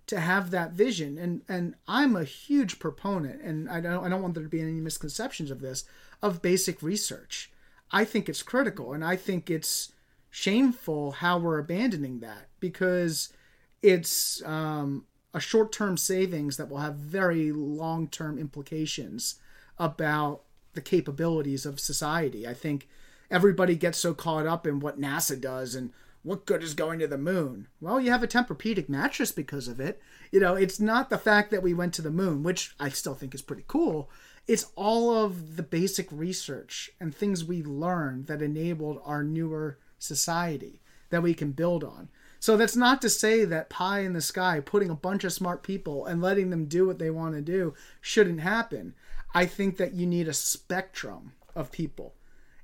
[0.09, 4.21] to have that vision and and I'm a huge proponent and I don't I don't
[4.21, 5.85] want there to be any misconceptions of this
[6.21, 7.51] of basic research.
[7.93, 9.93] I think it's critical and I think it's
[10.29, 13.33] shameful how we're abandoning that because
[13.81, 19.37] it's um, a short-term savings that will have very long-term implications
[19.79, 20.43] about
[20.75, 22.47] the capabilities of society.
[22.47, 22.89] I think
[23.31, 25.91] everybody gets so caught up in what NASA does and
[26.23, 27.67] what good is going to the moon?
[27.81, 30.01] Well, you have a Tempur-Pedic mattress because of it.
[30.31, 33.15] You know, it's not the fact that we went to the moon, which I still
[33.15, 34.09] think is pretty cool.
[34.47, 40.81] It's all of the basic research and things we learned that enabled our newer society
[41.11, 42.09] that we can build on.
[42.39, 45.63] So that's not to say that pie in the sky, putting a bunch of smart
[45.63, 48.95] people and letting them do what they want to do, shouldn't happen.
[49.35, 52.15] I think that you need a spectrum of people.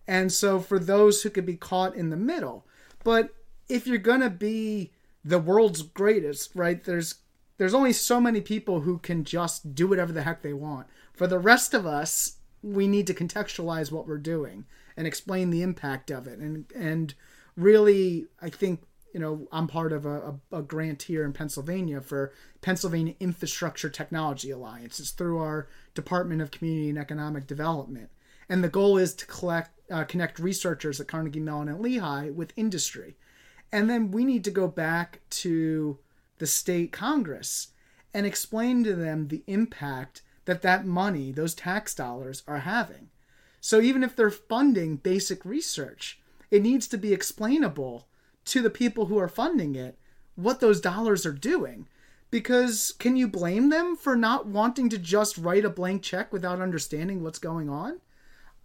[0.06, 2.66] And so for those who could be caught in the middle,
[3.04, 3.34] but
[3.68, 4.92] if you're going to be
[5.24, 6.82] the world's greatest, right?
[6.82, 7.16] There's
[7.58, 10.86] there's only so many people who can just do whatever the heck they want.
[11.12, 14.64] For the rest of us, we need to contextualize what we're doing
[14.96, 16.38] and explain the impact of it.
[16.38, 17.14] And and
[17.56, 22.00] really, I think you know, I'm part of a, a, a, grant here in Pennsylvania
[22.00, 25.00] for Pennsylvania Infrastructure Technology Alliance.
[25.00, 28.10] It's through our Department of Community and Economic Development.
[28.48, 32.52] And the goal is to collect, uh, connect researchers at Carnegie Mellon and Lehigh with
[32.56, 33.16] industry.
[33.72, 35.98] And then we need to go back to
[36.38, 37.68] the state Congress
[38.14, 43.10] and explain to them the impact that that money, those tax dollars, are having.
[43.60, 48.07] So even if they're funding basic research, it needs to be explainable
[48.48, 49.98] to the people who are funding it
[50.38, 51.88] what those dollars are doing.
[52.30, 56.60] Because can you blame them for not wanting to just write a blank check without
[56.60, 58.00] understanding what's going on?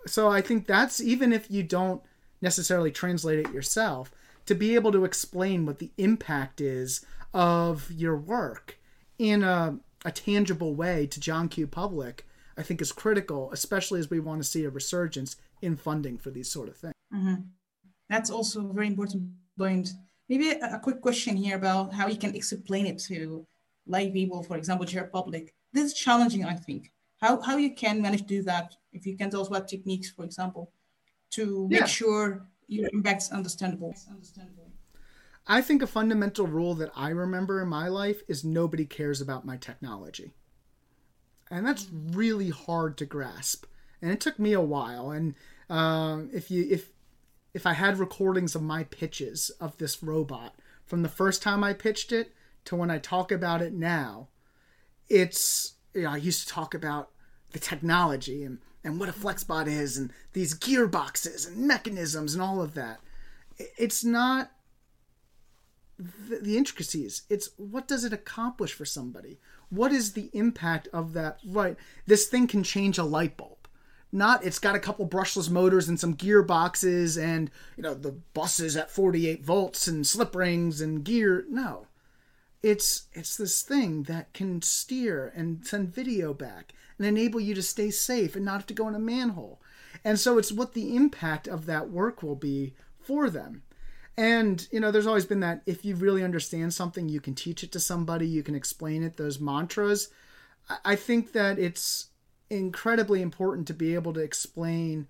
[0.05, 2.01] So I think that's even if you don't
[2.41, 4.11] necessarily translate it yourself,
[4.45, 8.77] to be able to explain what the impact is of your work
[9.17, 11.65] in a, a tangible way to John Q.
[11.65, 12.27] Public,
[12.57, 16.29] I think is critical, especially as we want to see a resurgence in funding for
[16.29, 16.93] these sort of things.
[17.13, 17.35] Mm-hmm.
[18.09, 19.89] That's also very important point.
[20.29, 23.45] Maybe a, a, quick question here about how you can explain it to
[23.85, 25.53] lay people, for example, to your public.
[25.73, 26.91] This is challenging, I think.
[27.19, 30.09] How, how you can manage to do that, if you can tell us what techniques,
[30.09, 30.71] for example,
[31.31, 31.85] to make yeah.
[31.85, 33.93] sure your impact is understandable.
[34.09, 34.71] understandable.
[35.45, 39.45] I think a fundamental rule that I remember in my life is nobody cares about
[39.45, 40.33] my technology.
[41.51, 43.65] And that's really hard to grasp.
[44.01, 45.11] And it took me a while.
[45.11, 45.35] And
[45.69, 46.89] um, if you if
[47.53, 51.73] if I had recordings of my pitches of this robot from the first time I
[51.73, 52.33] pitched it
[52.65, 54.29] to when I talk about it now,
[55.07, 57.09] it's you know, I used to talk about
[57.51, 62.61] the technology and, and what a FlexBot is and these gearboxes and mechanisms and all
[62.61, 62.99] of that.
[63.77, 64.51] It's not
[65.99, 67.23] the, the intricacies.
[67.29, 69.39] It's what does it accomplish for somebody?
[69.69, 71.39] What is the impact of that?
[71.45, 71.77] Right.
[72.07, 73.62] This thing can change a light bulb
[74.13, 78.77] not it's got a couple brushless motors and some gearboxes and you know the buses
[78.77, 81.45] at 48 volts and slip rings and gear.
[81.49, 81.87] No.
[82.61, 87.63] It's it's this thing that can steer and send video back and enable you to
[87.63, 89.59] stay safe and not have to go in a manhole.
[90.05, 93.63] And so it's what the impact of that work will be for them.
[94.15, 97.63] And you know there's always been that if you really understand something you can teach
[97.63, 100.09] it to somebody you can explain it those mantras.
[100.85, 102.11] I think that it's
[102.57, 105.07] incredibly important to be able to explain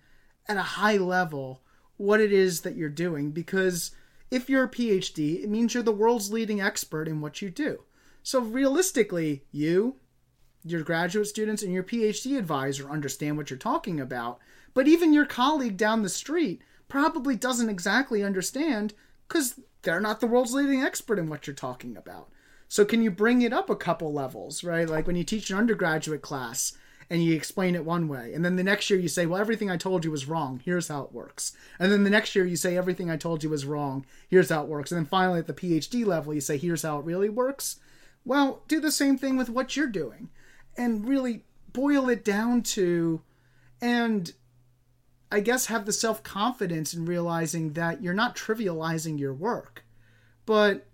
[0.48, 1.62] at a high level
[1.98, 3.92] what it is that you're doing because
[4.32, 7.84] if you're a PhD, it means you're the world's leading expert in what you do.
[8.24, 9.98] So realistically, you,
[10.64, 14.40] your graduate students, and your PhD advisor understand what you're talking about,
[14.74, 18.94] but even your colleague down the street probably doesn't exactly understand
[19.28, 22.30] because they're not the world's leading expert in what you're talking about.
[22.68, 24.90] So can you bring it up a couple levels, right?
[24.90, 26.74] Like when you teach an undergraduate class
[27.14, 28.34] and you explain it one way.
[28.34, 30.60] And then the next year you say, well, everything I told you was wrong.
[30.66, 31.56] Here's how it works.
[31.78, 34.04] And then the next year you say, everything I told you was wrong.
[34.28, 34.92] Here's how it works.
[34.92, 37.80] And then finally at the PhD level, you say, here's how it really works.
[38.26, 40.30] Well, do the same thing with what you're doing
[40.76, 43.22] and really boil it down to,
[43.80, 44.34] and
[45.32, 49.86] I guess have the self confidence in realizing that you're not trivializing your work.
[50.48, 50.88] But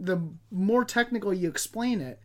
[0.00, 2.22] the more technical you explain it,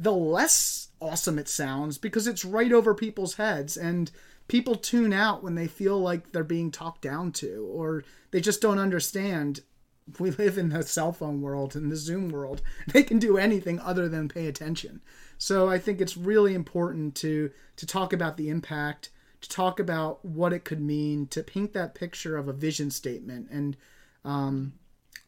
[0.00, 4.10] the less awesome it sounds because it's right over people's heads and
[4.48, 8.60] people tune out when they feel like they're being talked down to or they just
[8.60, 9.60] don't understand.
[10.18, 12.60] We live in the cell phone world and the zoom world.
[12.92, 15.00] They can do anything other than pay attention.
[15.38, 19.10] So i think it's really important to to talk about the impact
[19.42, 23.48] to talk about what it could mean to paint that picture of a vision statement
[23.50, 23.76] and
[24.24, 24.74] um,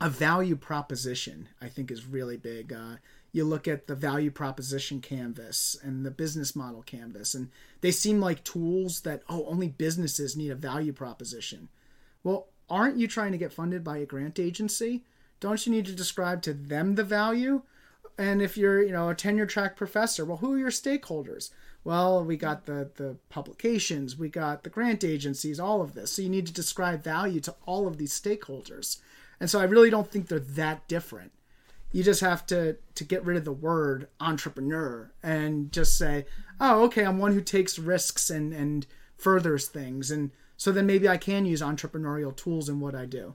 [0.01, 2.73] a value proposition i think is really big.
[2.73, 2.97] Uh,
[3.35, 8.21] you look at the value proposition canvas and the business model canvas and they seem
[8.21, 11.69] like tools that oh only businesses need a value proposition.
[12.23, 15.03] Well aren't you trying to get funded by a grant agency?
[15.41, 17.63] Don't you need to describe to them the value?
[18.17, 21.51] And if you're you know a tenure track professor well who are your stakeholders?
[21.83, 26.13] Well we got the the publications we got the grant agencies all of this.
[26.13, 28.99] So you need to describe value to all of these stakeholders.
[29.41, 31.33] And so i really don't think they're that different
[31.95, 36.27] you just have to to get rid of the word entrepreneur and just say
[36.61, 38.87] oh okay i'm one who takes risks and and
[39.17, 40.11] furthers things.
[40.11, 43.35] And so then maybe i can use entrepreneurial tools in what i do.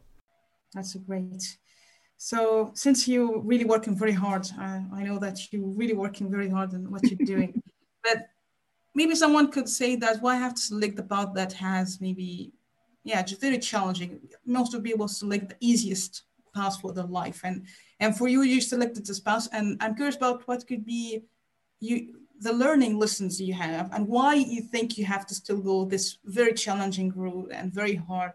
[0.74, 1.57] That's great.
[2.18, 6.49] So since you're really working very hard uh, i know that you're really working very
[6.49, 7.51] hard on what you're doing
[8.03, 8.28] but
[8.93, 12.51] maybe someone could say that why I have to select the path that has maybe
[13.05, 14.20] yeah just very challenging.
[14.45, 16.24] Most people select the easiest
[16.54, 17.66] path for their life and
[18.00, 19.47] and for you, you selected the spouse.
[19.47, 21.24] And I'm curious about what could be
[21.80, 25.86] you the learning lessons you have and why you think you have to still go
[25.86, 28.32] this very challenging route and very hard.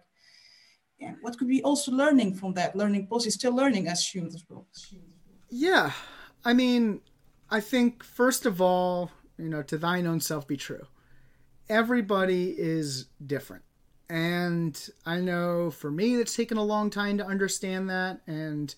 [1.00, 4.44] And what could be also learning from that learning process, still learning as humans as
[4.48, 4.66] well.
[5.50, 5.92] Yeah.
[6.44, 7.00] I mean,
[7.50, 10.86] I think first of all, you know, to thine own self be true.
[11.68, 13.64] Everybody is different.
[14.08, 18.20] And I know for me, it's taken a long time to understand that.
[18.26, 18.74] And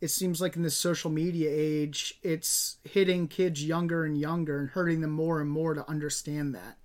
[0.00, 4.70] it seems like in this social media age, it's hitting kids younger and younger and
[4.70, 6.78] hurting them more and more to understand that.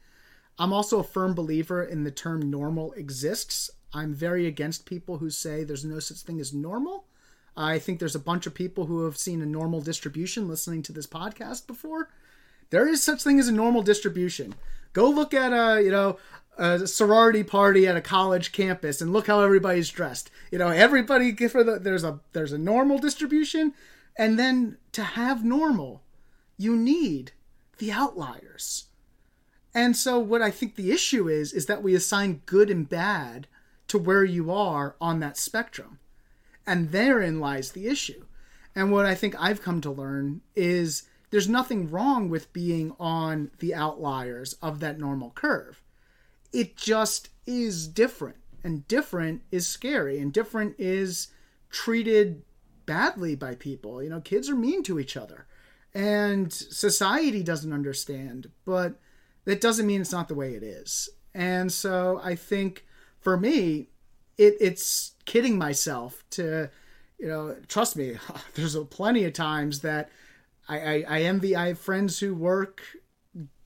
[0.60, 3.70] I'm also a firm believer in the term normal exists.
[3.94, 7.06] I'm very against people who say there's no such thing as normal.
[7.56, 10.92] I think there's a bunch of people who have seen a normal distribution listening to
[10.92, 12.10] this podcast before.
[12.70, 14.54] There is such thing as a normal distribution.
[14.94, 16.18] Go look at a, you know,
[16.58, 20.32] a sorority party at a college campus and look how everybody's dressed.
[20.51, 23.74] You know, everybody for the there's a there's a normal distribution
[24.18, 26.01] and then to have normal,
[26.58, 27.32] you need
[27.78, 28.86] the outliers.
[29.74, 33.47] And so what I think the issue is is that we assign good and bad
[33.88, 35.99] to where you are on that spectrum.
[36.66, 38.26] And therein lies the issue.
[38.76, 43.51] And what I think I've come to learn is there's nothing wrong with being on
[43.60, 45.82] the outliers of that normal curve.
[46.58, 48.38] It just is different.
[48.64, 50.18] And different is scary.
[50.18, 51.28] And different is
[51.70, 52.41] treated
[52.88, 54.01] badly by people.
[54.01, 55.45] You know, kids are mean to each other.
[55.93, 58.49] And society doesn't understand.
[58.66, 58.99] But
[59.45, 61.10] that doesn't mean it's not the way it is.
[61.36, 62.88] And so I think
[63.20, 63.89] for me,
[64.39, 66.72] it, it's kidding myself to,
[67.20, 68.18] you know, trust me,
[68.55, 70.10] there's a plenty of times that
[70.68, 72.82] I, I, I envy, I have friends who work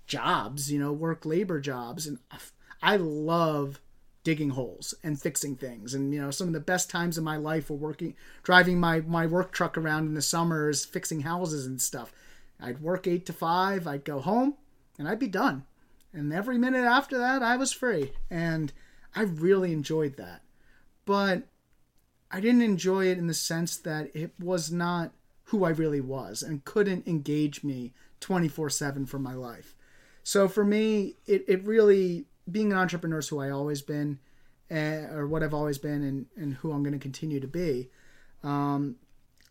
[0.07, 2.05] jobs, you know, work labor jobs.
[2.05, 2.37] And uh,
[2.81, 3.79] I love
[4.23, 5.93] digging holes and fixing things.
[5.93, 9.01] And, you know, some of the best times in my life were working, driving my,
[9.01, 12.13] my work truck around in the summers, fixing houses and stuff.
[12.59, 14.55] I'd work eight to five, I'd go home,
[14.99, 15.65] and I'd be done.
[16.13, 18.13] And every minute after that, I was free.
[18.29, 18.71] And
[19.15, 20.41] I really enjoyed that.
[21.05, 21.43] But
[22.29, 25.11] I didn't enjoy it in the sense that it was not
[25.45, 29.75] who I really was and couldn't engage me 24 7 for my life.
[30.23, 34.19] So for me, it, it really, being an entrepreneur is who I always been,
[34.71, 37.89] uh, or what I've always been, and, and who I'm going to continue to be.
[38.43, 38.95] Um,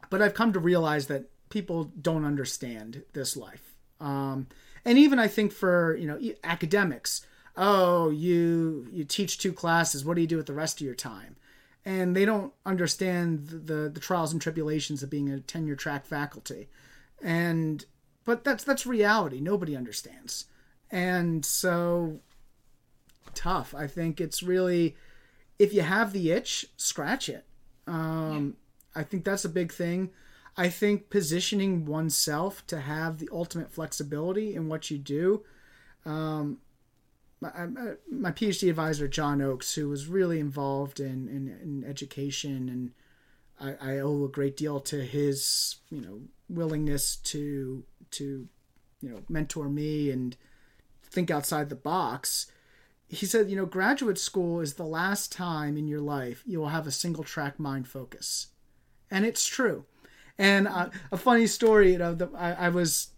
[0.09, 3.74] but I've come to realize that people don't understand this life.
[4.01, 4.47] Um,
[4.84, 7.26] and even I think for you know academics,
[7.57, 10.95] oh you you teach two classes, what do you do with the rest of your
[10.95, 11.36] time?
[11.84, 16.68] And they don't understand the the trials and tribulations of being a tenure track faculty,
[17.22, 17.84] and
[18.24, 19.41] but that's that's reality.
[19.41, 20.47] Nobody understands,
[20.91, 22.20] and so
[23.35, 23.74] tough.
[23.74, 24.97] I think it's really
[25.59, 27.45] if you have the itch, scratch it.
[27.87, 28.57] Um,
[28.95, 29.03] yeah.
[29.03, 30.11] I think that's a big thing.
[30.57, 35.45] I think positioning oneself to have the ultimate flexibility in what you do.
[36.05, 36.59] Um,
[37.41, 37.51] my,
[38.11, 42.93] my, PhD advisor, John Ochs, who was really involved in, in, in education, and
[43.61, 48.49] I, I, owe a great deal to his, you know, willingness to to,
[49.01, 50.37] you know, mentor me and
[51.03, 52.51] think outside the box.
[53.11, 56.69] He said, you know, graduate school is the last time in your life you will
[56.69, 58.49] have a single track mind focus,
[59.11, 59.85] and it's true.
[60.39, 63.11] And uh, a funny story, you know, the, I, I was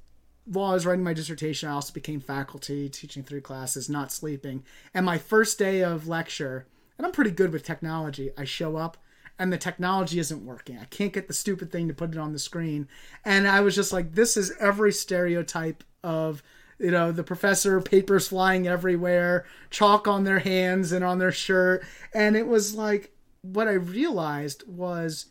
[0.44, 4.64] while I was writing my dissertation, I also became faculty, teaching three classes, not sleeping.
[4.92, 6.66] And my first day of lecture,
[6.98, 8.96] and I'm pretty good with technology, I show up
[9.38, 10.78] and the technology isn't working.
[10.78, 12.88] I can't get the stupid thing to put it on the screen.
[13.24, 16.42] And I was just like, this is every stereotype of,
[16.78, 21.84] you know, the professor, papers flying everywhere, chalk on their hands and on their shirt.
[22.12, 23.12] And it was like,
[23.42, 25.26] what I realized was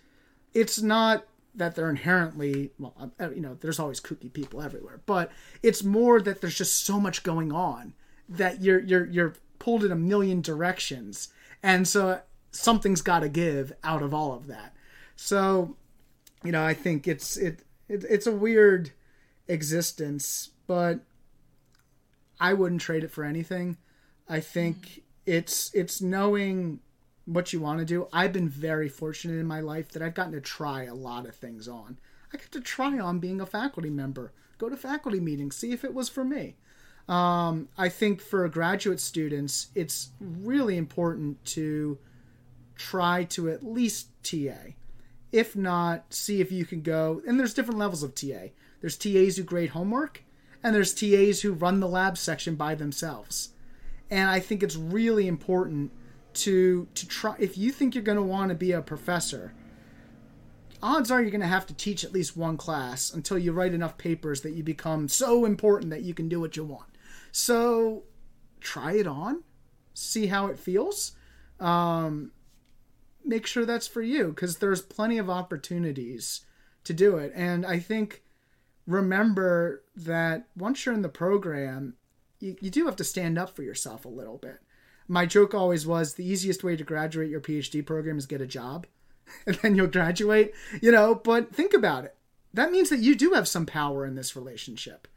[0.54, 1.26] it's not
[1.56, 5.32] that they're inherently well uh, you know there's always kooky people everywhere but
[5.62, 7.94] it's more that there's just so much going on
[8.30, 11.30] that you're you're you're pulled in a million directions
[11.62, 12.22] and so
[12.52, 14.74] something's got to give out of all of that
[15.16, 15.76] so
[16.44, 18.92] you know i think it's it, it it's a weird
[19.48, 21.02] existence but
[22.42, 23.78] i wouldn't trade it for anything
[24.28, 26.80] i think it's it's knowing
[27.26, 28.08] what you want to do.
[28.12, 31.36] I've been very fortunate in my life that I've gotten to try a lot of
[31.36, 32.00] things on.
[32.34, 35.84] I got to try on being a faculty member, go to faculty meetings, see if
[35.84, 36.56] it was for me.
[37.08, 41.98] Um, I think for graduate students, it's really important to
[42.76, 44.74] try to at least TA.
[45.32, 47.22] If not, see if you can go.
[47.28, 48.50] And there's different levels of TA.
[48.82, 50.24] There's TAs who grade homework,
[50.64, 53.50] and there's TAs who run the lab section by themselves.
[54.10, 55.92] And I think it's really important
[56.34, 59.54] to to try if you think you're going to want to be a professor
[60.82, 63.74] odds are you're going to have to teach at least one class until you write
[63.74, 66.90] enough papers that you become so important that you can do what you want
[67.32, 68.04] so
[68.60, 69.44] try it on
[69.94, 71.14] see how it feels
[71.60, 72.32] um,
[73.24, 76.42] make sure that's for you because there's plenty of opportunities
[76.84, 78.24] to do it and i think
[78.88, 81.96] remember that once you're in the program
[82.40, 84.60] you, you do have to stand up for yourself a little bit
[85.08, 88.48] my joke always was the easiest way to graduate your PhD program is get a
[88.48, 88.88] job
[89.46, 92.16] and then you'll graduate, you know, but think about it.
[92.54, 95.08] That means that you do have some power in this relationship,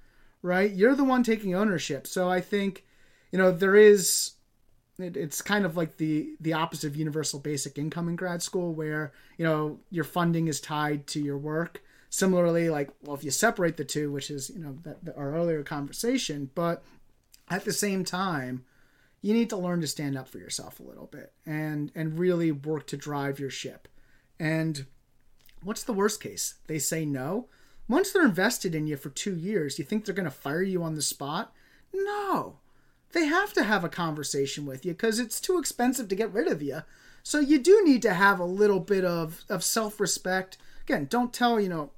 [0.43, 0.71] right?
[0.71, 2.07] You're the one taking ownership.
[2.07, 2.85] So I think,
[3.33, 4.33] you know, there is
[4.99, 8.73] it, it's kind of like the the opposite of universal basic income in grad school,
[8.73, 11.83] where you know your funding is tied to your work.
[12.15, 15.35] Similarly, like well, if you separate the two, which is you know that, that our
[15.35, 16.85] earlier conversation, but
[17.49, 18.65] at the same time,
[19.21, 22.53] you need to learn to stand up for yourself a little bit and and really
[22.53, 23.89] work to drive your ship.
[24.39, 24.87] And
[25.65, 26.55] what's the worst case?
[26.69, 27.49] They say no.
[27.89, 30.85] Once they're invested in you for two years, you think they're going to fire you
[30.85, 31.53] on the spot?
[31.93, 32.61] No
[33.15, 36.49] they have to have a conversation with you because it's too expensive to get rid
[36.49, 36.83] of you.
[37.23, 40.59] So you do need to have a little bit of, of self respect.
[40.83, 41.91] Again, don't tell, you know,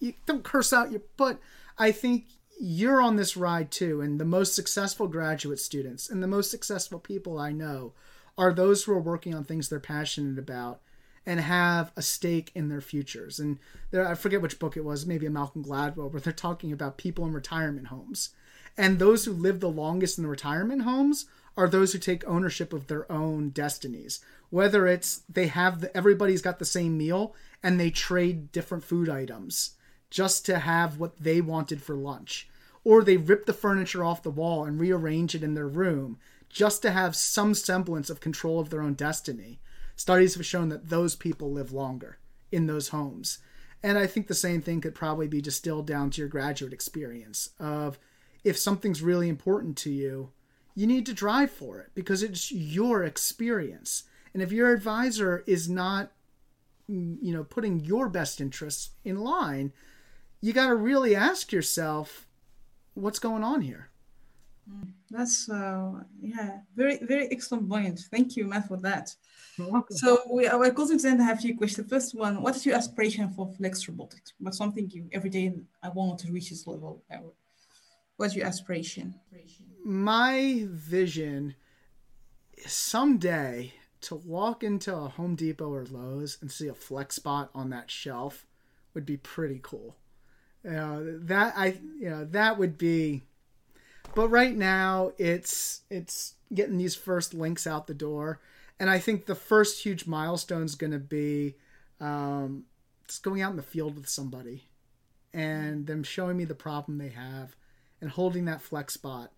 [0.00, 1.38] you don't curse out your, but
[1.78, 2.26] I think
[2.60, 4.00] you're on this ride too.
[4.00, 7.92] And the most successful graduate students and the most successful people I know
[8.36, 10.80] are those who are working on things they're passionate about
[11.26, 13.38] and have a stake in their futures.
[13.38, 13.58] And
[13.90, 16.96] there, I forget which book it was, maybe a Malcolm Gladwell, where they're talking about
[16.96, 18.30] people in retirement homes
[18.76, 21.26] and those who live the longest in the retirement homes
[21.56, 24.20] are those who take ownership of their own destinies.
[24.50, 29.08] Whether it's they have the, everybody's got the same meal and they trade different food
[29.08, 29.72] items
[30.10, 32.48] just to have what they wanted for lunch,
[32.84, 36.82] or they rip the furniture off the wall and rearrange it in their room just
[36.82, 39.60] to have some semblance of control of their own destiny.
[39.94, 42.18] Studies have shown that those people live longer
[42.50, 43.38] in those homes.
[43.82, 47.50] And I think the same thing could probably be distilled down to your graduate experience
[47.58, 47.98] of
[48.44, 50.32] if something's really important to you,
[50.74, 54.04] you need to drive for it because it's your experience.
[54.32, 56.12] And if your advisor is not,
[56.88, 59.72] you know, putting your best interests in line,
[60.40, 62.26] you got to really ask yourself,
[62.94, 63.90] what's going on here?
[65.10, 67.98] That's uh, yeah, very very excellent point.
[68.10, 69.14] Thank you, Matt, for that.
[69.90, 71.20] So we are closing to end.
[71.20, 71.88] I have a few questions.
[71.88, 74.32] The first one: What is your aspiration for flex robotics?
[74.38, 77.02] What's something you every day I want to reach this level?
[78.16, 79.14] What's your aspiration?
[79.84, 81.56] My vision
[82.56, 87.70] is someday to walk into a Home Depot or Lowe's and see a FlexBot on
[87.70, 88.46] that shelf
[88.94, 89.96] would be pretty cool.
[90.64, 93.22] You know, that I you know that would be
[94.14, 98.40] but right now it's it's getting these first links out the door
[98.78, 101.54] and I think the first huge milestone is going to be
[102.00, 102.64] um,
[103.06, 104.68] just going out in the field with somebody
[105.32, 107.56] and them showing me the problem they have
[108.00, 109.28] and holding that FlexBot,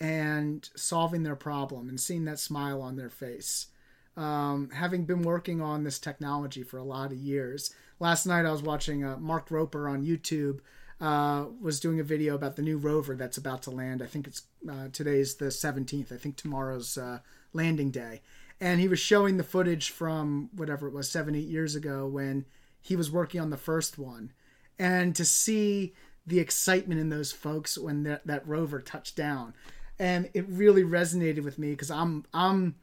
[0.00, 3.68] and solving their problem and seeing that smile on their face.
[4.16, 8.52] Um, having been working on this technology for a lot of years, last night I
[8.52, 10.60] was watching uh, Mark Rober on YouTube.
[11.00, 14.00] Uh, was doing a video about the new rover that's about to land.
[14.00, 16.12] I think it's uh, today's the 17th.
[16.12, 17.18] I think tomorrow's uh,
[17.52, 18.22] landing day.
[18.60, 22.46] And he was showing the footage from whatever it was, seven, eight years ago when
[22.80, 24.32] he was working on the first one.
[24.78, 25.94] And to see
[26.26, 29.52] the excitement in those folks when that, that rover touched down
[29.98, 32.74] and it really resonated with me because i'm i'm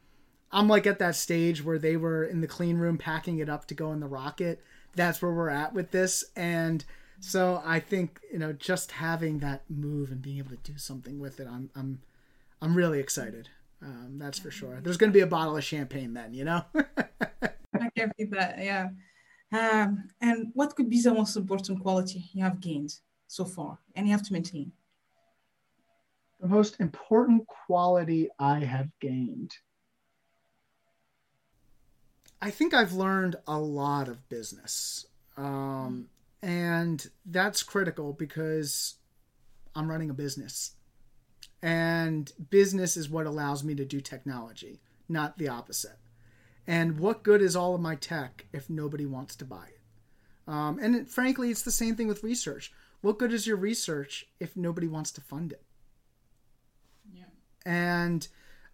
[0.52, 3.66] i'm like at that stage where they were in the clean room packing it up
[3.66, 4.62] to go in the rocket.
[4.94, 6.24] That's where we're at with this.
[6.36, 6.84] And
[7.20, 11.20] so i think you know just having that move and being able to do something
[11.20, 12.00] with it i'm i'm
[12.60, 13.48] i'm really excited.
[13.80, 14.80] Um, that's for sure.
[14.80, 16.64] There's going to be a bottle of champagne then you know?
[16.74, 18.88] I can see that yeah.
[19.52, 22.94] Um, and what could be the most important quality you have gained
[23.26, 24.72] so far and you have to maintain?
[26.40, 29.52] The most important quality I have gained.
[32.42, 35.06] I think I've learned a lot of business.
[35.36, 36.08] Um,
[36.42, 38.96] and that's critical because
[39.76, 40.72] I'm running a business.
[41.62, 45.98] And business is what allows me to do technology, not the opposite.
[46.66, 49.80] And what good is all of my tech if nobody wants to buy it?
[50.48, 52.72] Um, and it, frankly, it's the same thing with research.
[53.02, 55.62] What good is your research if nobody wants to fund it?
[57.14, 57.24] Yeah.
[57.64, 58.26] And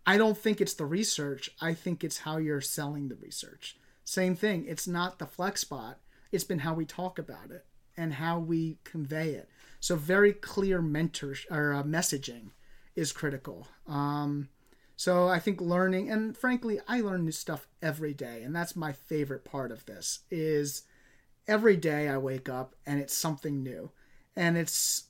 [0.08, 1.50] I don't think it's the research.
[1.60, 3.76] I think it's how you're selling the research.
[4.04, 4.64] Same thing.
[4.66, 5.96] It's not the FlexBot.
[6.32, 9.50] It's been how we talk about it and how we convey it.
[9.80, 12.52] So very clear mentor or uh, messaging
[12.96, 13.68] is critical.
[13.86, 14.48] Um,
[14.96, 18.92] so I think learning, and frankly, I learn new stuff every day, and that's my
[18.92, 20.20] favorite part of this.
[20.30, 20.84] Is
[21.46, 23.90] every day I wake up and it's something new
[24.34, 25.04] and it's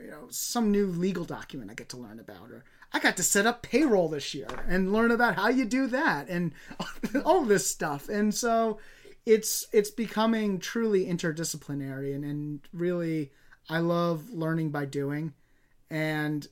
[0.00, 3.22] you know some new legal document I get to learn about or I got to
[3.22, 6.52] set up payroll this year and learn about how you do that and
[7.24, 8.08] all this stuff.
[8.08, 8.78] And so
[9.24, 13.30] it's it's becoming truly interdisciplinary and, and really
[13.68, 15.34] I love learning by doing
[15.90, 16.46] and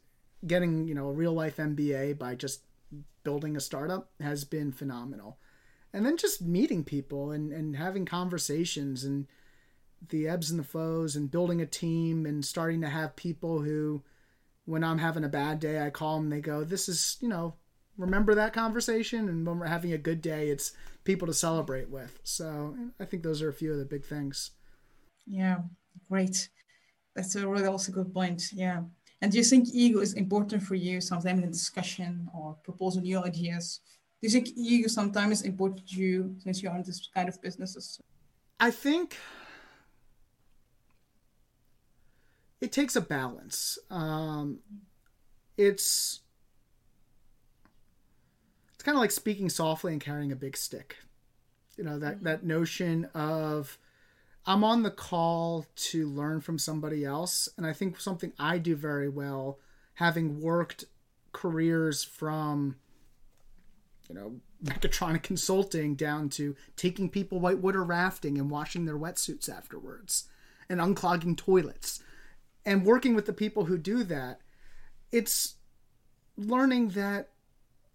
[0.47, 2.62] getting, you know, a real life MBA by just
[3.24, 5.38] building a startup has been phenomenal.
[5.93, 9.26] And then just meeting people and, and having conversations and
[10.09, 14.03] the ebbs and the flows and building a team and starting to have people who
[14.65, 17.55] when I'm having a bad day I call them they go this is you know
[18.01, 20.73] remember that conversation, and when we're having a good day, it's
[21.05, 22.19] people to celebrate with.
[22.25, 24.53] So I think those are a few of the big things.
[25.27, 25.59] Yeah,
[26.09, 26.49] great.
[27.15, 28.43] That's a really also good point.
[28.53, 28.83] Yeah.
[29.21, 33.23] And do you think ego is important for you sometimes in discussion or proposing new
[33.23, 33.81] ideas?
[34.21, 38.01] Do you think ego sometimes important to you since you're in this kind of businesses?
[38.59, 39.17] I think
[42.61, 43.79] it takes a balance.
[43.91, 44.61] Um,
[45.57, 46.21] it's
[48.75, 50.97] it's kind of like speaking softly and carrying a big stick.
[51.77, 53.79] You know that that notion of
[54.47, 58.77] I'm on the call to learn from somebody else, and I think something I do
[58.77, 59.59] very well,
[59.95, 60.85] having worked
[61.33, 62.77] careers from
[64.09, 70.29] you know mechatronic consulting down to taking people whitewater rafting and washing their wetsuits afterwards
[70.69, 72.03] and unclogging toilets
[72.65, 74.41] and working with the people who do that
[75.13, 75.57] it's
[76.37, 77.31] learning that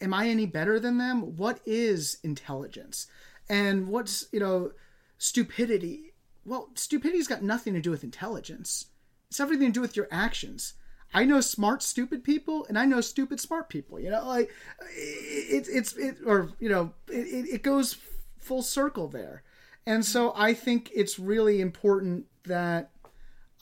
[0.02, 1.36] am i any better than them?
[1.36, 3.08] What is intelligence?
[3.50, 4.72] And what's you know
[5.18, 6.14] stupidity?
[6.46, 8.88] Well stupidity's got nothing to do with intelligence.
[9.30, 10.74] It's everything to do with your actions.
[11.14, 14.00] I know smart stupid people and I know stupid smart people.
[14.00, 14.52] You know, like
[14.92, 17.98] it's it's it or you know it, it goes
[18.40, 19.44] full circle there,
[19.86, 22.92] and so I think it's really important that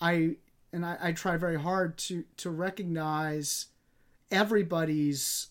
[0.01, 0.38] I
[0.74, 3.67] and I, I try very hard to to recognize
[4.32, 5.47] everybody's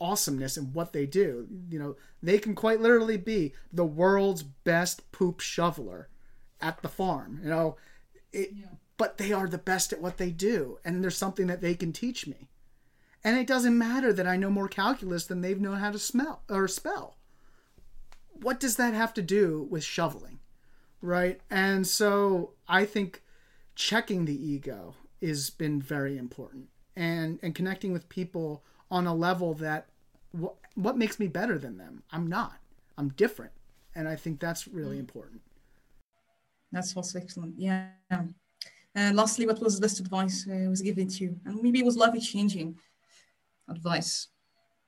[0.00, 1.46] awesomeness and what they do.
[1.70, 6.08] You know, they can quite literally be the world's best poop shoveler
[6.60, 7.40] at the farm.
[7.42, 7.76] You know,
[8.32, 8.66] it, yeah
[8.96, 11.92] but they are the best at what they do and there's something that they can
[11.92, 12.48] teach me
[13.22, 16.42] and it doesn't matter that i know more calculus than they've known how to smell
[16.48, 17.16] or spell
[18.32, 20.38] what does that have to do with shoveling
[21.00, 23.22] right and so i think
[23.74, 29.54] checking the ego has been very important and and connecting with people on a level
[29.54, 29.86] that
[30.32, 32.58] what, what makes me better than them i'm not
[32.98, 33.52] i'm different
[33.94, 35.00] and i think that's really mm.
[35.00, 35.40] important
[36.72, 37.88] that's also excellent yeah
[38.94, 41.36] and lastly, what was the best advice uh, was given to you?
[41.44, 42.76] And maybe it was life changing
[43.68, 44.28] advice.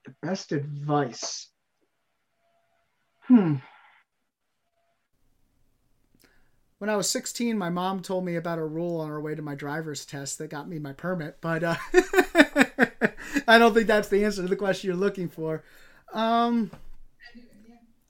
[0.04, 1.48] The best advice.
[3.22, 3.56] Hmm.
[6.78, 9.40] When I was 16, my mom told me about a rule on our way to
[9.40, 11.76] my driver's test that got me my permit, but uh,
[13.48, 15.64] I don't think that's the answer to the question you're looking for.
[16.12, 16.70] Um,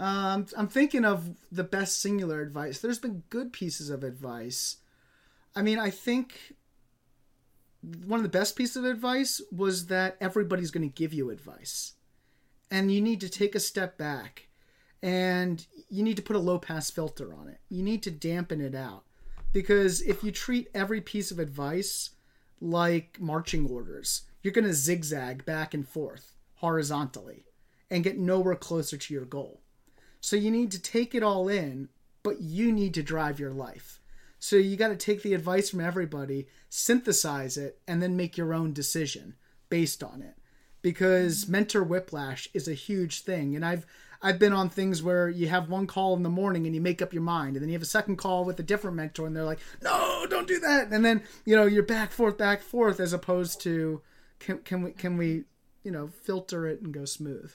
[0.00, 2.80] um, I'm thinking of the best singular advice.
[2.80, 4.78] There's been good pieces of advice.
[5.54, 6.54] I mean, I think
[8.04, 11.92] one of the best pieces of advice was that everybody's going to give you advice.
[12.68, 14.45] And you need to take a step back
[15.06, 17.60] and you need to put a low pass filter on it.
[17.68, 19.04] You need to dampen it out.
[19.52, 22.10] Because if you treat every piece of advice
[22.60, 27.44] like marching orders, you're going to zigzag back and forth horizontally
[27.88, 29.60] and get nowhere closer to your goal.
[30.20, 31.88] So you need to take it all in,
[32.24, 34.00] but you need to drive your life.
[34.40, 38.52] So you got to take the advice from everybody, synthesize it, and then make your
[38.52, 39.36] own decision
[39.68, 40.34] based on it.
[40.82, 43.86] Because mentor whiplash is a huge thing, and I've
[44.22, 47.02] I've been on things where you have one call in the morning and you make
[47.02, 49.36] up your mind, and then you have a second call with a different mentor, and
[49.36, 53.00] they're like, "No, don't do that," and then you know you're back forth, back forth,
[53.00, 54.02] as opposed to
[54.38, 55.44] can can we can we
[55.82, 57.52] you know filter it and go smooth.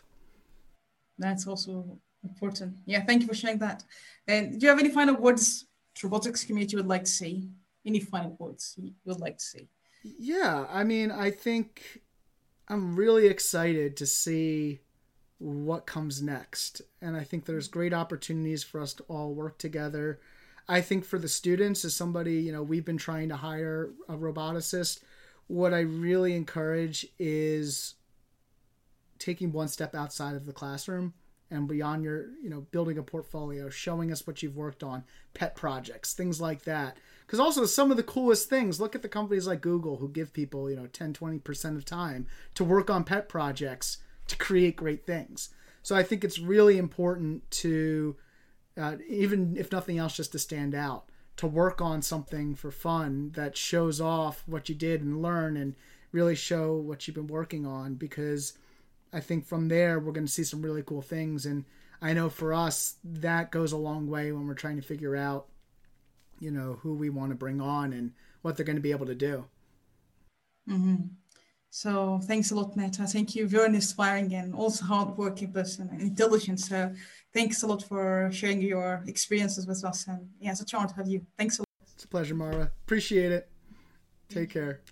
[1.18, 2.78] That's also important.
[2.86, 3.84] Yeah, thank you for sharing that.
[4.28, 7.50] And do you have any final words to robotics community would like to see?
[7.86, 9.68] Any final words you would like to see?
[10.04, 12.02] Yeah, I mean, I think
[12.68, 14.82] I'm really excited to see
[15.42, 16.84] what comes next.
[17.02, 20.20] And I think there's great opportunities for us to all work together.
[20.68, 24.16] I think for the students, as somebody, you know, we've been trying to hire a
[24.16, 25.00] roboticist,
[25.48, 27.96] what I really encourage is
[29.18, 31.14] taking one step outside of the classroom
[31.50, 35.54] and beyond your you know building a portfolio showing us what you've worked on pet
[35.54, 39.46] projects things like that because also some of the coolest things look at the companies
[39.46, 42.26] like google who give people you know 10 20% of time
[42.56, 43.98] to work on pet projects
[44.28, 45.50] to create great things
[45.82, 48.16] so i think it's really important to
[48.78, 51.06] uh, even if nothing else just to stand out
[51.38, 55.76] to work on something for fun that shows off what you did and learn and
[56.12, 58.54] really show what you've been working on because
[59.14, 61.46] I think from there we're going to see some really cool things.
[61.46, 61.66] And
[62.02, 65.48] I know for us that goes a long way when we're trying to figure out,
[66.40, 68.12] you know, who we want to bring on and
[68.42, 69.46] what they're going to be able to do.
[70.70, 71.08] Mm-hmm.
[71.74, 73.08] So thanks a lot, Meta.
[73.08, 73.48] Thank you.
[73.48, 76.60] Very inspiring and also hardworking person and intelligent.
[76.60, 76.94] So
[77.34, 80.06] thanks a lot for sharing your experiences with us.
[80.06, 81.26] And yeah, it's a honor to have you.
[81.38, 81.68] Thanks a lot.
[81.96, 82.70] It's a pleasure, Marwa.
[82.84, 83.50] Appreciate it.
[84.28, 84.82] Take care.